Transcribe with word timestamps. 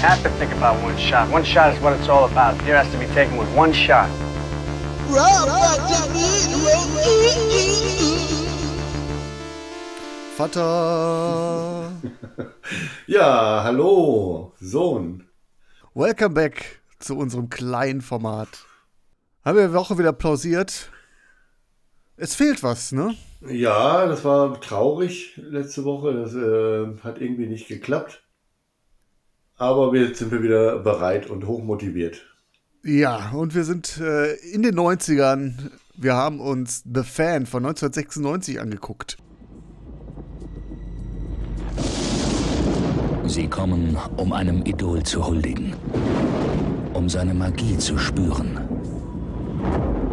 Have 0.00 0.22
to 0.22 0.30
think 0.38 0.52
about 0.52 0.82
one 0.82 0.96
shot. 0.96 1.30
One 1.30 1.44
shot 1.44 1.74
is 1.74 1.80
what 1.82 1.92
it's 1.92 2.08
all 2.08 2.24
about. 2.24 2.60
Here 2.62 2.76
has 2.76 2.90
to 2.92 2.98
be 2.98 3.06
taken 3.14 3.36
with 3.36 3.48
one 3.54 3.72
shot. 3.72 4.08
Vater. 10.36 11.92
Ja, 13.06 13.62
hallo, 13.64 14.52
Sohn. 14.60 15.24
Welcome 15.94 16.34
back 16.34 16.80
zu 17.00 17.16
unserem 17.18 17.50
kleinen 17.50 18.00
Format. 18.00 18.48
Haben 19.44 19.58
wir 19.58 19.66
die 19.68 19.74
Woche 19.74 19.98
wieder 19.98 20.12
plausiert? 20.12 20.88
Es 22.16 22.36
fehlt 22.36 22.62
was, 22.62 22.92
ne? 22.92 23.16
Ja, 23.40 24.06
das 24.06 24.24
war 24.24 24.60
traurig 24.60 25.32
letzte 25.36 25.84
Woche. 25.84 26.14
Das 26.14 26.34
äh, 26.34 27.02
hat 27.02 27.20
irgendwie 27.20 27.46
nicht 27.46 27.66
geklappt. 27.66 28.19
Aber 29.60 29.94
jetzt 29.94 30.20
sind 30.20 30.32
wir 30.32 30.42
wieder 30.42 30.78
bereit 30.78 31.28
und 31.28 31.46
hochmotiviert. 31.46 32.26
Ja, 32.82 33.30
und 33.32 33.54
wir 33.54 33.64
sind 33.64 33.98
äh, 33.98 34.32
in 34.54 34.62
den 34.62 34.74
90ern. 34.74 35.52
Wir 35.94 36.14
haben 36.14 36.40
uns 36.40 36.82
The 36.82 37.02
Fan 37.02 37.44
von 37.44 37.66
1996 37.66 38.58
angeguckt. 38.58 39.18
Sie 43.26 43.48
kommen, 43.48 43.98
um 44.16 44.32
einem 44.32 44.64
Idol 44.64 45.02
zu 45.02 45.26
huldigen, 45.26 45.74
um 46.94 47.10
seine 47.10 47.34
Magie 47.34 47.76
zu 47.76 47.98
spüren, 47.98 48.58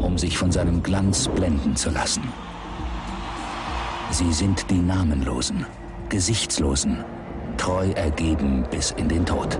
um 0.02 0.18
sich 0.18 0.38
von 0.38 0.52
seinem 0.52 0.84
Glanz 0.84 1.30
blenden 1.30 1.78
zu 1.78 1.90
lassen. 1.90 2.23
Sie 4.12 4.34
sind 4.34 4.70
die 4.70 4.80
Namenlosen, 4.80 5.66
Gesichtslosen, 6.09 7.06
treu 7.58 7.89
ergeben 7.91 8.66
bis 8.72 8.91
in 8.91 9.09
den 9.09 9.25
Tod. 9.25 9.59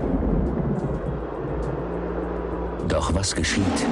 Doch 2.88 3.14
was 3.14 3.34
geschieht, 3.34 3.86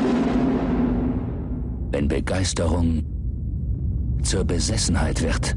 wenn 1.91 2.09
Begeisterung 2.09 3.05
zur 4.23 4.45
Besessenheit 4.45 5.23
wird? 5.23 5.57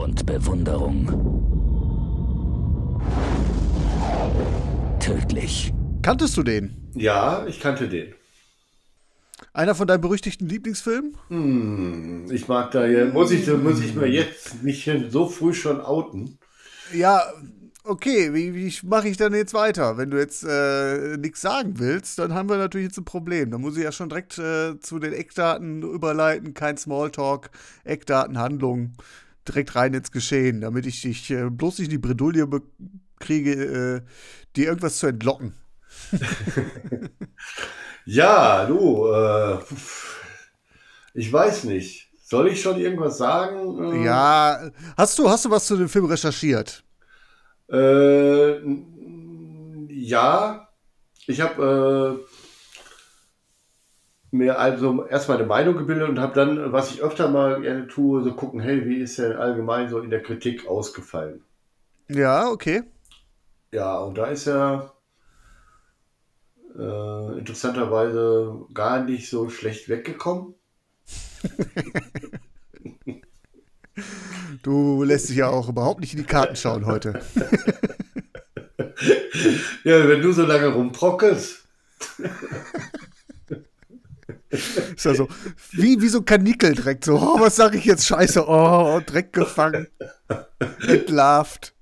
Und 0.00 0.24
Bewunderung 0.24 1.40
tödlich. 5.00 5.72
Kanntest 6.02 6.36
du 6.36 6.42
den? 6.42 6.90
Ja, 6.94 7.44
ich 7.46 7.60
kannte 7.60 7.88
den. 7.88 8.14
Einer 9.52 9.74
von 9.74 9.86
deinen 9.86 10.00
berüchtigten 10.00 10.48
Lieblingsfilmen? 10.48 11.16
Hm, 11.28 12.26
ich 12.30 12.48
mag 12.48 12.70
da 12.70 12.86
ja, 12.86 13.06
muss 13.06 13.30
ich, 13.30 13.46
muss 13.48 13.80
ich 13.80 13.94
mir 13.94 14.06
jetzt 14.06 14.62
mich 14.62 14.84
hier 14.84 15.10
so 15.10 15.28
früh 15.28 15.54
schon 15.54 15.80
outen? 15.80 16.38
Ja, 16.92 17.22
okay, 17.84 18.32
wie, 18.32 18.54
wie 18.54 18.86
mache 18.86 19.08
ich 19.08 19.16
dann 19.16 19.34
jetzt 19.34 19.54
weiter? 19.54 19.96
Wenn 19.96 20.10
du 20.10 20.18
jetzt 20.18 20.44
äh, 20.44 21.16
nichts 21.16 21.40
sagen 21.40 21.78
willst, 21.78 22.18
dann 22.18 22.34
haben 22.34 22.48
wir 22.48 22.56
natürlich 22.56 22.88
jetzt 22.88 22.98
ein 22.98 23.04
Problem. 23.04 23.50
Dann 23.50 23.60
muss 23.60 23.76
ich 23.76 23.84
ja 23.84 23.92
schon 23.92 24.08
direkt 24.08 24.38
äh, 24.38 24.78
zu 24.80 24.98
den 24.98 25.12
Eckdaten 25.12 25.82
überleiten, 25.82 26.54
kein 26.54 26.76
Smalltalk, 26.76 27.50
Eckdaten, 27.84 28.38
Handlung, 28.38 28.92
direkt 29.46 29.74
rein 29.74 29.94
ins 29.94 30.12
Geschehen, 30.12 30.60
damit 30.60 30.86
ich 30.86 31.02
dich 31.02 31.30
äh, 31.30 31.50
bloß 31.50 31.78
nicht 31.78 31.88
in 31.88 31.92
die 31.92 31.98
Bredouille 31.98 32.48
kriege, 33.18 33.52
äh, 33.52 34.00
dir 34.56 34.68
irgendwas 34.68 34.98
zu 34.98 35.06
entlocken. 35.06 35.54
Ja, 38.06 38.66
du, 38.66 39.06
äh, 39.12 39.58
ich 41.14 41.32
weiß 41.32 41.64
nicht. 41.64 42.08
Soll 42.22 42.48
ich 42.48 42.62
schon 42.62 42.78
irgendwas 42.80 43.18
sagen? 43.18 43.92
Äh, 43.92 44.04
Ja, 44.04 44.70
hast 44.96 45.18
du, 45.18 45.28
hast 45.28 45.44
du 45.44 45.50
was 45.50 45.66
zu 45.66 45.76
dem 45.76 45.88
Film 45.88 46.04
recherchiert? 46.06 46.84
Äh, 47.68 48.60
ja, 49.88 50.68
ich 51.26 51.40
habe 51.40 52.24
äh, 54.32 54.36
mir 54.36 54.58
also 54.58 55.06
erstmal 55.06 55.38
eine 55.38 55.46
Meinung 55.46 55.76
gebildet 55.76 56.08
und 56.08 56.18
habe 56.20 56.34
dann, 56.34 56.72
was 56.72 56.90
ich 56.92 57.00
öfter 57.02 57.28
mal 57.30 57.60
gerne 57.60 57.86
tue, 57.86 58.22
so 58.24 58.34
gucken, 58.34 58.60
hey, 58.60 58.84
wie 58.86 58.96
ist 58.98 59.18
der 59.18 59.38
allgemein 59.38 59.88
so 59.88 60.00
in 60.00 60.10
der 60.10 60.22
Kritik 60.22 60.66
ausgefallen? 60.66 61.44
Ja, 62.08 62.48
okay. 62.50 62.82
Ja, 63.72 63.98
und 63.98 64.16
da 64.18 64.26
ist 64.26 64.46
er 64.46 64.92
äh, 66.80 67.38
interessanterweise 67.38 68.66
gar 68.72 69.04
nicht 69.04 69.28
so 69.28 69.48
schlecht 69.50 69.88
weggekommen. 69.88 70.54
Du 74.62 75.04
lässt 75.04 75.30
dich 75.30 75.36
ja 75.36 75.48
auch 75.48 75.68
überhaupt 75.70 76.00
nicht 76.00 76.12
in 76.12 76.18
die 76.18 76.26
Karten 76.26 76.56
schauen 76.56 76.84
heute. 76.86 77.20
Ja, 79.84 80.06
wenn 80.08 80.20
du 80.20 80.32
so 80.32 80.44
lange 80.44 80.66
rumprockelst. 80.68 81.64
Ist 84.50 85.04
ja 85.04 85.14
so, 85.14 85.28
wie, 85.72 86.00
wie 86.02 86.08
so 86.08 86.18
ein 86.18 86.24
Kanickel 86.24 86.74
direkt 86.74 87.04
so, 87.04 87.16
oh, 87.16 87.40
was 87.40 87.56
sage 87.56 87.78
ich 87.78 87.84
jetzt? 87.84 88.06
Scheiße, 88.06 88.46
oh, 88.46 89.00
Dreck 89.06 89.32
gefangen, 89.32 89.86
entlarvt. 90.86 91.74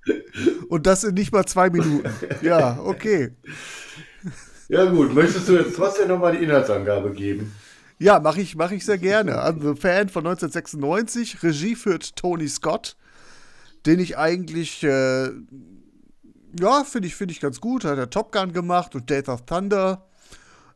Und 0.69 0.86
das 0.86 1.03
in 1.03 1.15
nicht 1.15 1.32
mal 1.32 1.47
zwei 1.47 1.70
Minuten. 1.70 2.09
Ja, 2.42 2.78
okay. 2.80 3.34
Ja 4.69 4.84
gut, 4.84 5.15
möchtest 5.15 5.49
du 5.49 5.56
jetzt 5.56 5.77
trotzdem 5.77 6.09
nochmal 6.09 6.37
die 6.37 6.45
Inhaltsangabe 6.45 7.12
geben? 7.12 7.55
Ja, 7.99 8.21
mache 8.21 8.41
ich, 8.41 8.55
mach 8.55 8.71
ich 8.71 8.84
sehr 8.84 8.99
gerne. 8.99 9.39
Also 9.39 9.75
Fan 9.75 10.09
von 10.09 10.27
1996, 10.27 11.43
Regie 11.43 11.75
führt 11.75 12.15
Tony 12.17 12.47
Scott, 12.49 12.97
den 13.87 13.99
ich 13.99 14.19
eigentlich, 14.19 14.84
äh, 14.84 15.31
ja, 16.61 16.84
finde 16.84 17.09
ich, 17.09 17.17
finde 17.17 17.33
ich 17.33 17.41
ganz 17.41 17.61
gut. 17.61 17.84
Hat 17.84 17.99
er 17.99 18.11
Top 18.11 18.31
Gun 18.31 18.53
gemacht 18.53 18.95
und 18.95 19.09
Death 19.11 19.28
of 19.28 19.47
Thunder. 19.47 20.07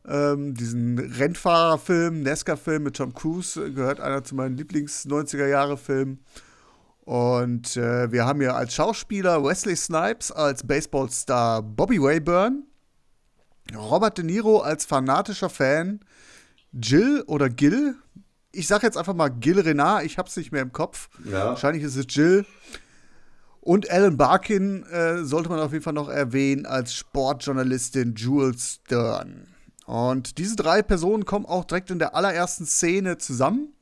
Ähm, 0.05 0.53
diesen 0.53 0.99
Rennfahrerfilm, 0.99 2.23
NASCAR-Film 2.23 2.83
mit 2.83 2.97
Tom 2.97 3.13
Cruise, 3.13 3.63
äh, 3.63 3.71
gehört 3.71 4.01
einer 4.01 4.23
zu 4.23 4.35
meinen 4.35 4.57
Lieblings-90er-Jahre-Filmen. 4.57 6.19
Und 7.05 7.77
äh, 7.77 8.11
wir 8.11 8.25
haben 8.25 8.41
hier 8.41 8.55
als 8.55 8.73
Schauspieler 8.73 9.43
Wesley 9.43 9.75
Snipes, 9.75 10.31
als 10.31 10.65
Baseballstar 10.65 11.61
Bobby 11.61 12.01
Wayburn, 12.01 12.63
Robert 13.75 14.17
De 14.17 14.25
Niro 14.25 14.59
als 14.59 14.85
fanatischer 14.85 15.49
Fan, 15.49 16.01
Jill 16.71 17.23
oder 17.27 17.49
Gil. 17.49 17.95
Ich 18.51 18.67
sag 18.67 18.83
jetzt 18.83 18.97
einfach 18.97 19.13
mal 19.13 19.29
Gil 19.29 19.59
Renard, 19.59 20.05
ich 20.05 20.17
hab's 20.17 20.37
nicht 20.37 20.51
mehr 20.51 20.61
im 20.61 20.71
Kopf. 20.71 21.09
Ja. 21.25 21.47
Wahrscheinlich 21.47 21.83
ist 21.83 21.95
es 21.95 22.05
Jill. 22.09 22.45
Und 23.61 23.89
Alan 23.89 24.17
Barkin 24.17 24.83
äh, 24.83 25.23
sollte 25.23 25.49
man 25.49 25.59
auf 25.59 25.71
jeden 25.71 25.83
Fall 25.83 25.93
noch 25.93 26.09
erwähnen 26.09 26.65
als 26.65 26.93
Sportjournalistin 26.93 28.13
Jules 28.15 28.81
Stern. 28.85 29.47
Und 29.85 30.37
diese 30.37 30.55
drei 30.55 30.81
Personen 30.81 31.25
kommen 31.25 31.45
auch 31.45 31.63
direkt 31.65 31.89
in 31.89 31.99
der 31.99 32.15
allerersten 32.15 32.65
Szene 32.65 33.17
zusammen. 33.17 33.73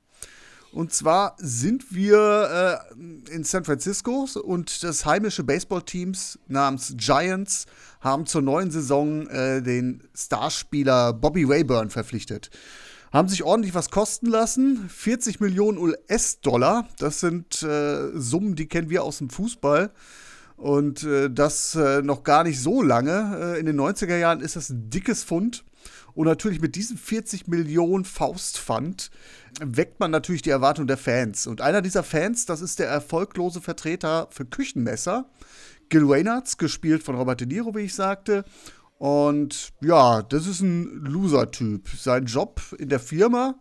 Und 0.71 0.93
zwar 0.93 1.35
sind 1.37 1.93
wir 1.93 2.85
äh, 2.97 3.33
in 3.33 3.43
San 3.43 3.65
Francisco 3.65 4.27
und 4.41 4.83
das 4.83 5.05
heimische 5.05 5.43
Baseballteams 5.43 6.39
namens 6.47 6.93
Giants 6.95 7.65
haben 7.99 8.25
zur 8.25 8.41
neuen 8.41 8.71
Saison 8.71 9.27
äh, 9.27 9.61
den 9.61 10.03
Starspieler 10.15 11.13
Bobby 11.13 11.43
Rayburn 11.43 11.89
verpflichtet. 11.89 12.49
Haben 13.11 13.27
sich 13.27 13.43
ordentlich 13.43 13.75
was 13.75 13.91
kosten 13.91 14.27
lassen. 14.27 14.87
40 14.87 15.41
Millionen 15.41 15.77
US-Dollar. 15.77 16.87
Das 16.97 17.19
sind 17.19 17.61
äh, 17.61 18.09
Summen, 18.13 18.55
die 18.55 18.67
kennen 18.67 18.89
wir 18.89 19.03
aus 19.03 19.17
dem 19.17 19.29
Fußball. 19.29 19.91
Und 20.55 21.03
äh, 21.03 21.29
das 21.29 21.75
äh, 21.75 22.01
noch 22.01 22.23
gar 22.23 22.45
nicht 22.45 22.61
so 22.61 22.81
lange. 22.81 23.55
Äh, 23.55 23.59
in 23.59 23.65
den 23.65 23.77
90er 23.77 24.15
Jahren 24.15 24.39
ist 24.39 24.55
das 24.55 24.69
ein 24.69 24.89
dickes 24.89 25.23
Fund. 25.23 25.65
Und 26.13 26.25
natürlich 26.27 26.61
mit 26.61 26.75
diesem 26.75 26.97
40 26.97 27.47
Millionen 27.47 28.05
Faustpfand 28.05 29.11
weckt 29.59 29.99
man 29.99 30.11
natürlich 30.11 30.41
die 30.41 30.49
Erwartung 30.49 30.87
der 30.87 30.97
Fans. 30.97 31.47
Und 31.47 31.61
einer 31.61 31.81
dieser 31.81 32.03
Fans, 32.03 32.45
das 32.45 32.61
ist 32.61 32.79
der 32.79 32.87
erfolglose 32.87 33.61
Vertreter 33.61 34.27
für 34.31 34.45
Küchenmesser, 34.45 35.29
Gil 35.89 36.05
Reynolds, 36.05 36.57
gespielt 36.57 37.03
von 37.03 37.15
Robert 37.15 37.41
De 37.41 37.47
Niro, 37.47 37.75
wie 37.75 37.81
ich 37.81 37.95
sagte, 37.95 38.45
Und 38.97 39.73
ja, 39.81 40.21
das 40.21 40.47
ist 40.47 40.61
ein 40.61 41.03
Loser-Typ. 41.05 41.89
Sein 41.97 42.25
Job 42.25 42.61
in 42.77 42.89
der 42.89 42.99
Firma, 42.99 43.55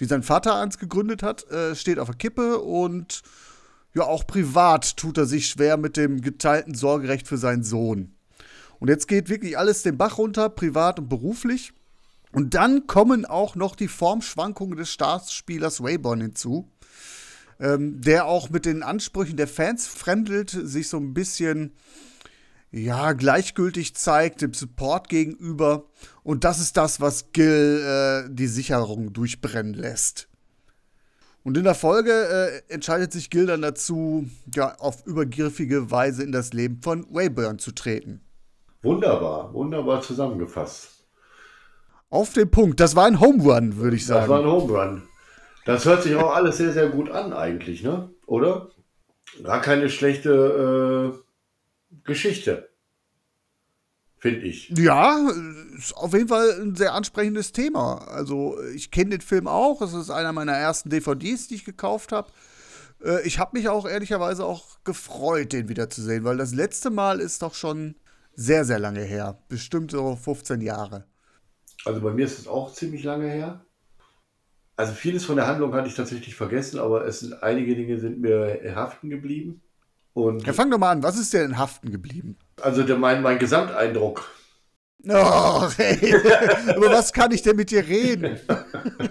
die 0.00 0.06
sein 0.06 0.22
Vater 0.22 0.56
einst 0.56 0.78
gegründet 0.78 1.22
hat, 1.22 1.48
äh, 1.50 1.74
steht 1.74 1.98
auf 1.98 2.08
der 2.08 2.16
Kippe 2.16 2.58
und 2.58 3.22
ja, 3.94 4.04
auch 4.04 4.26
privat 4.26 4.96
tut 4.96 5.18
er 5.18 5.26
sich 5.26 5.48
schwer 5.48 5.76
mit 5.76 5.96
dem 5.96 6.20
geteilten 6.20 6.74
Sorgerecht 6.74 7.26
für 7.26 7.38
seinen 7.38 7.64
Sohn. 7.64 8.14
Und 8.78 8.88
jetzt 8.88 9.08
geht 9.08 9.28
wirklich 9.28 9.58
alles 9.58 9.82
den 9.82 9.98
Bach 9.98 10.18
runter, 10.18 10.48
privat 10.48 10.98
und 10.98 11.08
beruflich. 11.08 11.72
Und 12.32 12.54
dann 12.54 12.86
kommen 12.86 13.24
auch 13.24 13.56
noch 13.56 13.74
die 13.74 13.88
Formschwankungen 13.88 14.76
des 14.76 14.90
Staatsspielers 14.90 15.82
Wayborn 15.82 16.20
hinzu, 16.20 16.68
ähm, 17.58 18.00
der 18.00 18.26
auch 18.26 18.50
mit 18.50 18.66
den 18.66 18.82
Ansprüchen 18.82 19.36
der 19.36 19.48
Fans 19.48 19.86
fremdelt, 19.86 20.50
sich 20.50 20.88
so 20.88 20.96
ein 20.98 21.12
bisschen 21.12 21.72
ja, 22.72 23.12
gleichgültig 23.12 23.96
zeigt, 23.96 24.42
dem 24.42 24.54
Support 24.54 25.08
gegenüber. 25.08 25.86
Und 26.22 26.44
das 26.44 26.60
ist 26.60 26.76
das, 26.76 27.00
was 27.00 27.32
Gil 27.32 27.82
äh, 27.84 28.28
die 28.32 28.46
Sicherung 28.46 29.12
durchbrennen 29.12 29.74
lässt. 29.74 30.28
Und 31.42 31.56
in 31.56 31.64
der 31.64 31.74
Folge 31.74 32.12
äh, 32.68 32.72
entscheidet 32.72 33.12
sich 33.12 33.30
Gil 33.30 33.46
dann 33.46 33.62
dazu, 33.62 34.28
ja, 34.54 34.76
auf 34.76 35.06
übergriffige 35.06 35.90
Weise 35.90 36.22
in 36.22 36.32
das 36.32 36.52
Leben 36.52 36.80
von 36.82 37.06
Wayburn 37.10 37.58
zu 37.58 37.72
treten. 37.72 38.20
Wunderbar, 38.82 39.52
wunderbar 39.52 40.00
zusammengefasst. 40.02 40.99
Auf 42.10 42.32
den 42.32 42.50
Punkt. 42.50 42.80
Das 42.80 42.96
war 42.96 43.06
ein 43.06 43.20
Home 43.20 43.42
Run, 43.42 43.76
würde 43.76 43.96
ich 43.96 44.04
sagen. 44.04 44.22
Das 44.22 44.28
war 44.28 44.40
ein 44.40 44.46
Home 44.46 44.72
Run. 44.72 45.02
Das 45.64 45.84
hört 45.84 46.02
sich 46.02 46.16
auch 46.16 46.34
alles 46.34 46.56
sehr, 46.56 46.72
sehr 46.72 46.88
gut 46.88 47.10
an, 47.10 47.32
eigentlich, 47.32 47.82
ne? 47.82 48.10
Oder? 48.26 48.70
Gar 49.42 49.60
keine 49.60 49.88
schlechte 49.88 51.14
äh, 51.92 51.96
Geschichte. 52.04 52.70
Finde 54.18 54.40
ich. 54.40 54.68
Ja, 54.76 55.30
ist 55.78 55.96
auf 55.96 56.12
jeden 56.12 56.28
Fall 56.28 56.60
ein 56.60 56.76
sehr 56.76 56.92
ansprechendes 56.92 57.52
Thema. 57.52 58.06
Also, 58.08 58.60
ich 58.74 58.90
kenne 58.90 59.10
den 59.10 59.20
Film 59.20 59.46
auch. 59.46 59.80
Es 59.80 59.94
ist 59.94 60.10
einer 60.10 60.32
meiner 60.32 60.52
ersten 60.52 60.90
DVDs, 60.90 61.48
die 61.48 61.54
ich 61.54 61.64
gekauft 61.64 62.12
habe. 62.12 62.30
Äh, 63.02 63.26
ich 63.26 63.38
habe 63.38 63.56
mich 63.56 63.68
auch 63.68 63.88
ehrlicherweise 63.88 64.44
auch 64.44 64.82
gefreut, 64.84 65.52
den 65.52 65.68
wiederzusehen, 65.68 66.24
weil 66.24 66.36
das 66.36 66.52
letzte 66.52 66.90
Mal 66.90 67.20
ist 67.20 67.42
doch 67.42 67.54
schon 67.54 67.94
sehr, 68.34 68.64
sehr 68.64 68.78
lange 68.78 69.02
her. 69.02 69.38
Bestimmt 69.48 69.90
so 69.90 70.16
15 70.16 70.60
Jahre. 70.60 71.06
Also 71.84 72.00
bei 72.00 72.12
mir 72.12 72.26
ist 72.26 72.38
es 72.38 72.48
auch 72.48 72.72
ziemlich 72.72 73.04
lange 73.04 73.28
her. 73.28 73.64
Also 74.76 74.92
vieles 74.92 75.24
von 75.24 75.36
der 75.36 75.46
Handlung 75.46 75.74
hatte 75.74 75.88
ich 75.88 75.94
tatsächlich 75.94 76.34
vergessen, 76.34 76.78
aber 76.78 77.06
es 77.06 77.20
sind 77.20 77.42
einige 77.42 77.74
Dinge 77.76 77.98
sind 77.98 78.20
mir 78.20 78.60
haften 78.74 79.10
geblieben. 79.10 79.62
Und 80.14 80.46
Ja, 80.46 80.52
fang 80.52 80.70
doch 80.70 80.78
mal 80.78 80.92
an. 80.92 81.02
Was 81.02 81.18
ist 81.18 81.32
dir 81.32 81.44
in 81.44 81.58
Haften 81.58 81.90
geblieben? 81.90 82.36
also 82.60 82.82
der, 82.82 82.96
mein, 82.96 83.22
mein 83.22 83.38
Gesamteindruck. 83.38 84.30
Oh, 85.08 85.68
hey. 85.76 86.10
Über 86.76 86.90
was 86.90 87.12
kann 87.12 87.30
ich 87.32 87.42
denn 87.42 87.56
mit 87.56 87.70
dir 87.70 87.86
reden? 87.86 88.38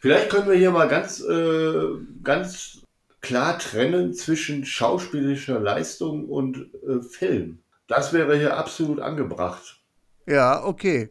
Vielleicht 0.00 0.30
können 0.30 0.48
wir 0.48 0.56
hier 0.56 0.70
mal 0.70 0.88
ganz, 0.88 1.20
äh, 1.20 1.84
ganz 2.22 2.82
klar 3.20 3.58
trennen 3.58 4.14
zwischen 4.14 4.64
schauspielerischer 4.64 5.60
Leistung 5.60 6.28
und 6.28 6.70
äh, 6.88 7.02
Film. 7.02 7.60
Das 7.86 8.12
wäre 8.12 8.36
hier 8.36 8.56
absolut 8.56 9.00
angebracht. 9.00 9.80
Ja, 10.26 10.64
okay. 10.64 11.10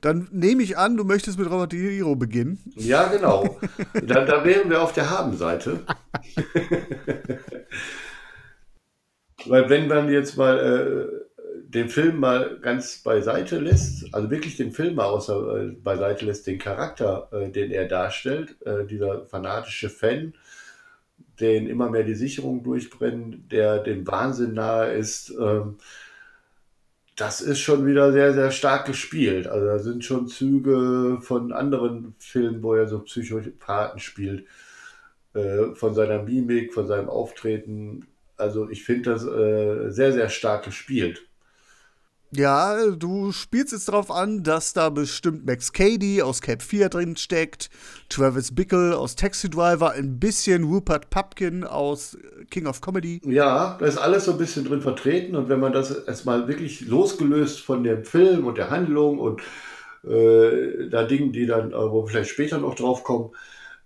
Dann 0.00 0.28
nehme 0.32 0.62
ich 0.64 0.76
an, 0.76 0.96
du 0.96 1.04
möchtest 1.04 1.38
mit 1.38 1.48
Robert 1.48 1.72
De 1.72 1.80
Niro 1.80 2.16
beginnen. 2.16 2.58
Ja, 2.74 3.06
genau. 3.06 3.58
da, 4.02 4.24
da 4.24 4.44
wären 4.44 4.68
wir 4.68 4.82
auf 4.82 4.92
der 4.92 5.08
Habenseite. 5.10 5.80
Weil 9.46 9.68
wenn 9.70 9.86
man 9.86 10.10
jetzt 10.10 10.36
mal 10.36 10.58
äh, 10.58 11.06
den 11.68 11.88
Film 11.88 12.18
mal 12.18 12.58
ganz 12.60 12.98
beiseite 12.98 13.58
lässt, 13.58 14.12
also 14.12 14.30
wirklich 14.30 14.56
den 14.56 14.72
Film 14.72 14.96
mal 14.96 15.06
außer 15.06 15.56
äh, 15.56 15.68
beiseite 15.68 16.26
lässt, 16.26 16.46
den 16.46 16.58
Charakter, 16.58 17.28
äh, 17.32 17.50
den 17.50 17.70
er 17.70 17.86
darstellt, 17.86 18.56
äh, 18.66 18.84
dieser 18.84 19.24
fanatische 19.26 19.88
Fan, 19.88 20.34
den 21.40 21.66
immer 21.68 21.88
mehr 21.90 22.04
die 22.04 22.14
Sicherung 22.14 22.62
durchbrennt, 22.62 23.50
der 23.52 23.78
dem 23.78 24.06
Wahnsinn 24.06 24.54
nahe 24.54 24.92
ist, 24.94 25.30
ähm, 25.30 25.78
das 27.16 27.40
ist 27.40 27.60
schon 27.60 27.86
wieder 27.86 28.12
sehr, 28.12 28.32
sehr 28.32 28.50
stark 28.50 28.86
gespielt. 28.86 29.46
Also 29.46 29.66
da 29.66 29.78
sind 29.78 30.04
schon 30.04 30.28
Züge 30.28 31.18
von 31.20 31.52
anderen 31.52 32.14
Filmen, 32.18 32.62
wo 32.62 32.74
er 32.74 32.86
so 32.86 33.00
Psychopathen 33.00 34.00
spielt, 34.00 34.46
äh, 35.34 35.74
von 35.74 35.94
seiner 35.94 36.22
Mimik, 36.22 36.72
von 36.72 36.86
seinem 36.86 37.08
Auftreten. 37.08 38.06
Also 38.36 38.70
ich 38.70 38.84
finde 38.84 39.10
das 39.10 39.24
äh, 39.24 39.90
sehr, 39.90 40.12
sehr 40.12 40.28
stark 40.30 40.64
gespielt. 40.64 41.26
Ja, 42.34 42.90
du 42.90 43.30
spielst 43.30 43.72
jetzt 43.72 43.88
darauf 43.88 44.10
an, 44.10 44.42
dass 44.42 44.72
da 44.72 44.88
bestimmt 44.88 45.44
Max 45.44 45.70
Cady 45.70 46.22
aus 46.22 46.40
Cape 46.40 46.64
4 46.64 46.88
drin 46.88 47.16
steckt, 47.16 47.68
Travis 48.08 48.54
Bickle 48.54 48.96
aus 48.96 49.16
Taxi 49.16 49.50
Driver, 49.50 49.90
ein 49.90 50.18
bisschen 50.18 50.64
Rupert 50.64 51.10
Pupkin 51.10 51.62
aus 51.64 52.16
King 52.50 52.66
of 52.66 52.80
Comedy. 52.80 53.20
Ja, 53.26 53.76
da 53.78 53.84
ist 53.84 53.98
alles 53.98 54.24
so 54.24 54.32
ein 54.32 54.38
bisschen 54.38 54.64
drin 54.64 54.80
vertreten 54.80 55.36
und 55.36 55.50
wenn 55.50 55.60
man 55.60 55.74
das 55.74 55.90
erstmal 55.90 56.48
wirklich 56.48 56.80
losgelöst 56.80 57.60
von 57.60 57.84
dem 57.84 58.02
Film 58.06 58.46
und 58.46 58.56
der 58.56 58.70
Handlung 58.70 59.18
und 59.18 59.42
äh, 60.04 60.88
da 60.88 61.04
Dingen, 61.04 61.32
die 61.32 61.44
dann, 61.44 61.72
äh, 61.72 61.74
wo 61.74 62.04
wir 62.04 62.08
vielleicht 62.08 62.30
später 62.30 62.56
noch 62.56 62.76
drauf 62.76 63.04
kommen, 63.04 63.32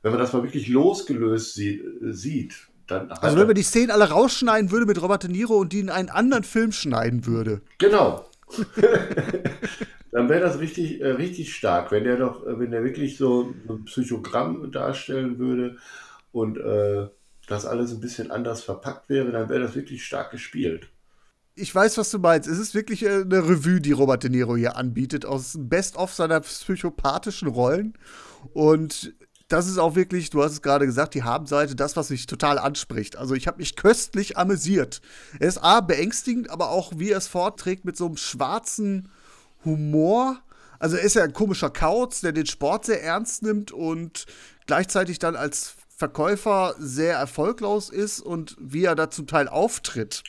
wenn 0.02 0.12
man 0.12 0.20
das 0.20 0.32
mal 0.32 0.44
wirklich 0.44 0.68
losgelöst 0.68 1.54
sie 1.54 1.82
sieht, 2.00 2.54
dann 2.86 3.10
Also 3.10 3.36
wenn 3.36 3.48
man 3.48 3.56
die 3.56 3.64
Szenen 3.64 3.90
alle 3.90 4.08
rausschneiden 4.08 4.70
würde 4.70 4.86
mit 4.86 5.02
Robert 5.02 5.24
De 5.24 5.30
Niro 5.30 5.56
und 5.56 5.72
die 5.72 5.80
in 5.80 5.90
einen 5.90 6.10
anderen 6.10 6.44
Film 6.44 6.70
schneiden 6.70 7.26
würde. 7.26 7.60
Genau. 7.78 8.24
Dann 10.12 10.28
wäre 10.28 10.40
das 10.40 10.60
richtig, 10.60 11.00
äh, 11.00 11.08
richtig 11.08 11.54
stark, 11.54 11.90
wenn 11.90 12.04
der 12.04 12.16
doch, 12.16 12.46
äh, 12.46 12.58
wenn 12.58 12.70
der 12.70 12.84
wirklich 12.84 13.16
so 13.16 13.54
ein 13.68 13.84
Psychogramm 13.84 14.70
darstellen 14.72 15.38
würde 15.38 15.76
und 16.32 16.58
äh, 16.58 17.08
das 17.46 17.66
alles 17.66 17.92
ein 17.92 18.00
bisschen 18.00 18.30
anders 18.30 18.62
verpackt 18.62 19.08
wäre, 19.08 19.30
dann 19.30 19.48
wäre 19.48 19.60
das 19.60 19.74
wirklich 19.74 20.04
stark 20.04 20.30
gespielt. 20.30 20.88
Ich 21.54 21.74
weiß, 21.74 21.96
was 21.98 22.10
du 22.10 22.18
meinst. 22.18 22.48
Es 22.48 22.58
ist 22.58 22.74
wirklich 22.74 23.02
äh, 23.02 23.22
eine 23.22 23.48
Revue, 23.48 23.80
die 23.80 23.92
Robert 23.92 24.22
De 24.22 24.30
Niro 24.30 24.56
hier 24.56 24.76
anbietet, 24.76 25.24
aus 25.24 25.56
Best-of 25.58 26.12
seiner 26.12 26.40
psychopathischen 26.40 27.48
Rollen. 27.48 27.94
Und 28.52 29.14
das 29.48 29.68
ist 29.68 29.78
auch 29.78 29.94
wirklich, 29.94 30.30
du 30.30 30.42
hast 30.42 30.52
es 30.52 30.62
gerade 30.62 30.86
gesagt, 30.86 31.14
die 31.14 31.22
Habenseite, 31.22 31.76
das, 31.76 31.96
was 31.96 32.10
mich 32.10 32.26
total 32.26 32.58
anspricht. 32.58 33.16
Also 33.16 33.34
ich 33.34 33.46
habe 33.46 33.58
mich 33.58 33.76
köstlich 33.76 34.36
amüsiert. 34.36 35.00
Er 35.38 35.48
ist 35.48 35.58
A, 35.58 35.80
beängstigend, 35.80 36.50
aber 36.50 36.70
auch, 36.70 36.94
wie 36.96 37.10
er 37.10 37.18
es 37.18 37.28
vorträgt, 37.28 37.84
mit 37.84 37.96
so 37.96 38.06
einem 38.06 38.16
schwarzen 38.16 39.08
Humor. 39.64 40.40
Also 40.80 40.96
er 40.96 41.04
ist 41.04 41.14
ja 41.14 41.22
ein 41.22 41.32
komischer 41.32 41.70
Kauz, 41.70 42.20
der 42.20 42.32
den 42.32 42.46
Sport 42.46 42.86
sehr 42.86 43.02
ernst 43.02 43.42
nimmt 43.42 43.70
und 43.70 44.26
gleichzeitig 44.66 45.20
dann 45.20 45.36
als 45.36 45.74
Verkäufer 45.96 46.74
sehr 46.78 47.16
erfolglos 47.16 47.88
ist 47.88 48.20
und 48.20 48.56
wie 48.60 48.84
er 48.84 48.96
da 48.96 49.10
zum 49.10 49.28
Teil 49.28 49.48
auftritt 49.48 50.24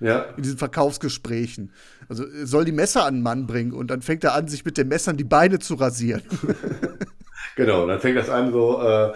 Ja, 0.00 0.22
in 0.36 0.42
diesen 0.42 0.58
Verkaufsgesprächen. 0.58 1.72
Also 2.08 2.24
er 2.24 2.46
soll 2.46 2.64
die 2.64 2.72
Messer 2.72 3.04
an 3.04 3.16
den 3.16 3.22
Mann 3.22 3.46
bringen 3.46 3.72
und 3.72 3.88
dann 3.88 4.00
fängt 4.02 4.24
er 4.24 4.34
an, 4.34 4.48
sich 4.48 4.64
mit 4.64 4.78
den 4.78 4.88
Messern 4.88 5.18
die 5.18 5.24
Beine 5.24 5.58
zu 5.58 5.74
rasieren. 5.74 6.22
genau. 7.54 7.86
Dann 7.86 8.00
fängt 8.00 8.16
das 8.16 8.28
an 8.28 8.52
so, 8.52 8.80
äh, 8.82 9.12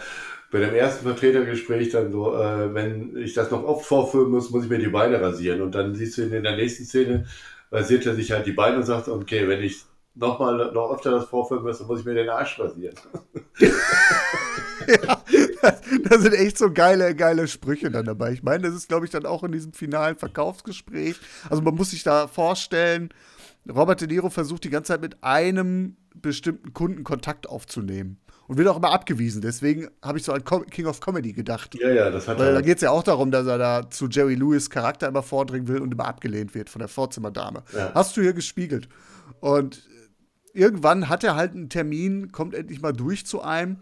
bei 0.51 0.59
dem 0.59 0.75
ersten 0.75 1.05
Vertretergespräch 1.05 1.91
dann 1.91 2.11
so, 2.11 2.35
äh, 2.35 2.75
wenn 2.75 3.17
ich 3.17 3.35
das 3.35 3.51
noch 3.51 3.63
oft 3.65 3.87
vorführen 3.87 4.31
muss, 4.31 4.51
muss 4.51 4.65
ich 4.65 4.71
mir 4.71 4.79
die 4.79 4.89
Beine 4.89 5.21
rasieren. 5.21 5.63
Und 5.63 5.75
dann 5.75 5.95
siehst 5.95 6.19
du 6.19 6.23
ihn 6.23 6.33
in 6.33 6.43
der 6.43 6.57
nächsten 6.57 6.85
Szene, 6.85 7.27
rasiert 7.71 8.05
er 8.07 8.15
sich 8.15 8.33
halt 8.33 8.47
die 8.47 8.53
Beine 8.53 8.79
und 8.79 8.83
sagt, 8.85 9.09
okay, 9.09 9.47
wenn 9.47 9.63
ich 9.63 9.85
nochmal 10.15 10.73
noch 10.73 10.93
öfter 10.93 11.13
das 11.13 11.27
vorführen 11.27 11.63
muss, 11.63 11.79
dann 11.79 11.87
muss 11.87 12.01
ich 12.01 12.07
mir 12.07 12.15
den 12.15 12.29
Arsch 12.29 12.59
rasieren. 12.59 12.97
ja, 13.61 15.23
da 16.09 16.19
sind 16.19 16.35
echt 16.35 16.59
so 16.59 16.73
geile, 16.73 17.15
geile 17.15 17.47
Sprüche 17.47 17.91
dann 17.91 18.07
dabei. 18.07 18.33
Ich 18.33 18.43
meine, 18.43 18.65
das 18.65 18.75
ist, 18.75 18.89
glaube 18.89 19.07
ich, 19.07 19.13
dann 19.13 19.27
auch 19.27 19.45
in 19.45 19.53
diesem 19.53 19.73
finalen 19.73 20.17
Verkaufsgespräch. 20.17 21.17
Also 21.49 21.63
man 21.63 21.77
muss 21.77 21.91
sich 21.91 22.03
da 22.03 22.27
vorstellen, 22.27 23.11
Robert 23.69 24.01
De 24.01 24.09
Niro 24.09 24.31
versucht 24.31 24.65
die 24.65 24.71
ganze 24.71 24.89
Zeit 24.93 25.01
mit 25.01 25.23
einem 25.23 25.97
bestimmten 26.15 26.73
Kunden 26.73 27.05
Kontakt 27.05 27.49
aufzunehmen. 27.49 28.19
Und 28.51 28.57
wird 28.57 28.67
auch 28.67 28.79
immer 28.79 28.91
abgewiesen. 28.91 29.43
Deswegen 29.43 29.87
habe 30.03 30.19
ich 30.19 30.25
so 30.25 30.33
an 30.33 30.43
King 30.43 30.87
of 30.87 30.99
Comedy 30.99 31.33
gedacht. 31.33 31.77
Ja, 31.77 31.89
ja, 31.89 32.11
das 32.11 32.27
hat 32.27 32.41
Weil 32.41 32.53
da 32.53 32.59
er. 32.59 32.63
geht 32.63 32.79
es 32.79 32.83
ja 32.83 32.91
auch 32.91 33.05
darum, 33.05 33.31
dass 33.31 33.47
er 33.47 33.59
da 33.59 33.89
zu 33.89 34.09
Jerry 34.09 34.35
Lewis 34.35 34.69
Charakter 34.69 35.07
immer 35.07 35.23
vordringen 35.23 35.69
will 35.69 35.79
und 35.79 35.93
immer 35.93 36.07
abgelehnt 36.07 36.53
wird 36.53 36.69
von 36.69 36.81
der 36.81 36.89
Vorzimmerdame. 36.89 37.63
Ja. 37.73 37.93
Hast 37.95 38.17
du 38.17 38.23
hier 38.23 38.33
gespiegelt. 38.33 38.89
Und 39.39 39.89
irgendwann 40.53 41.09
hat 41.09 41.23
er 41.23 41.37
halt 41.37 41.53
einen 41.53 41.69
Termin, 41.69 42.33
kommt 42.33 42.57
endlich 42.57 42.83
mal 42.83 42.93
durch 42.93 43.25
zu 43.25 43.41
einem 43.41 43.77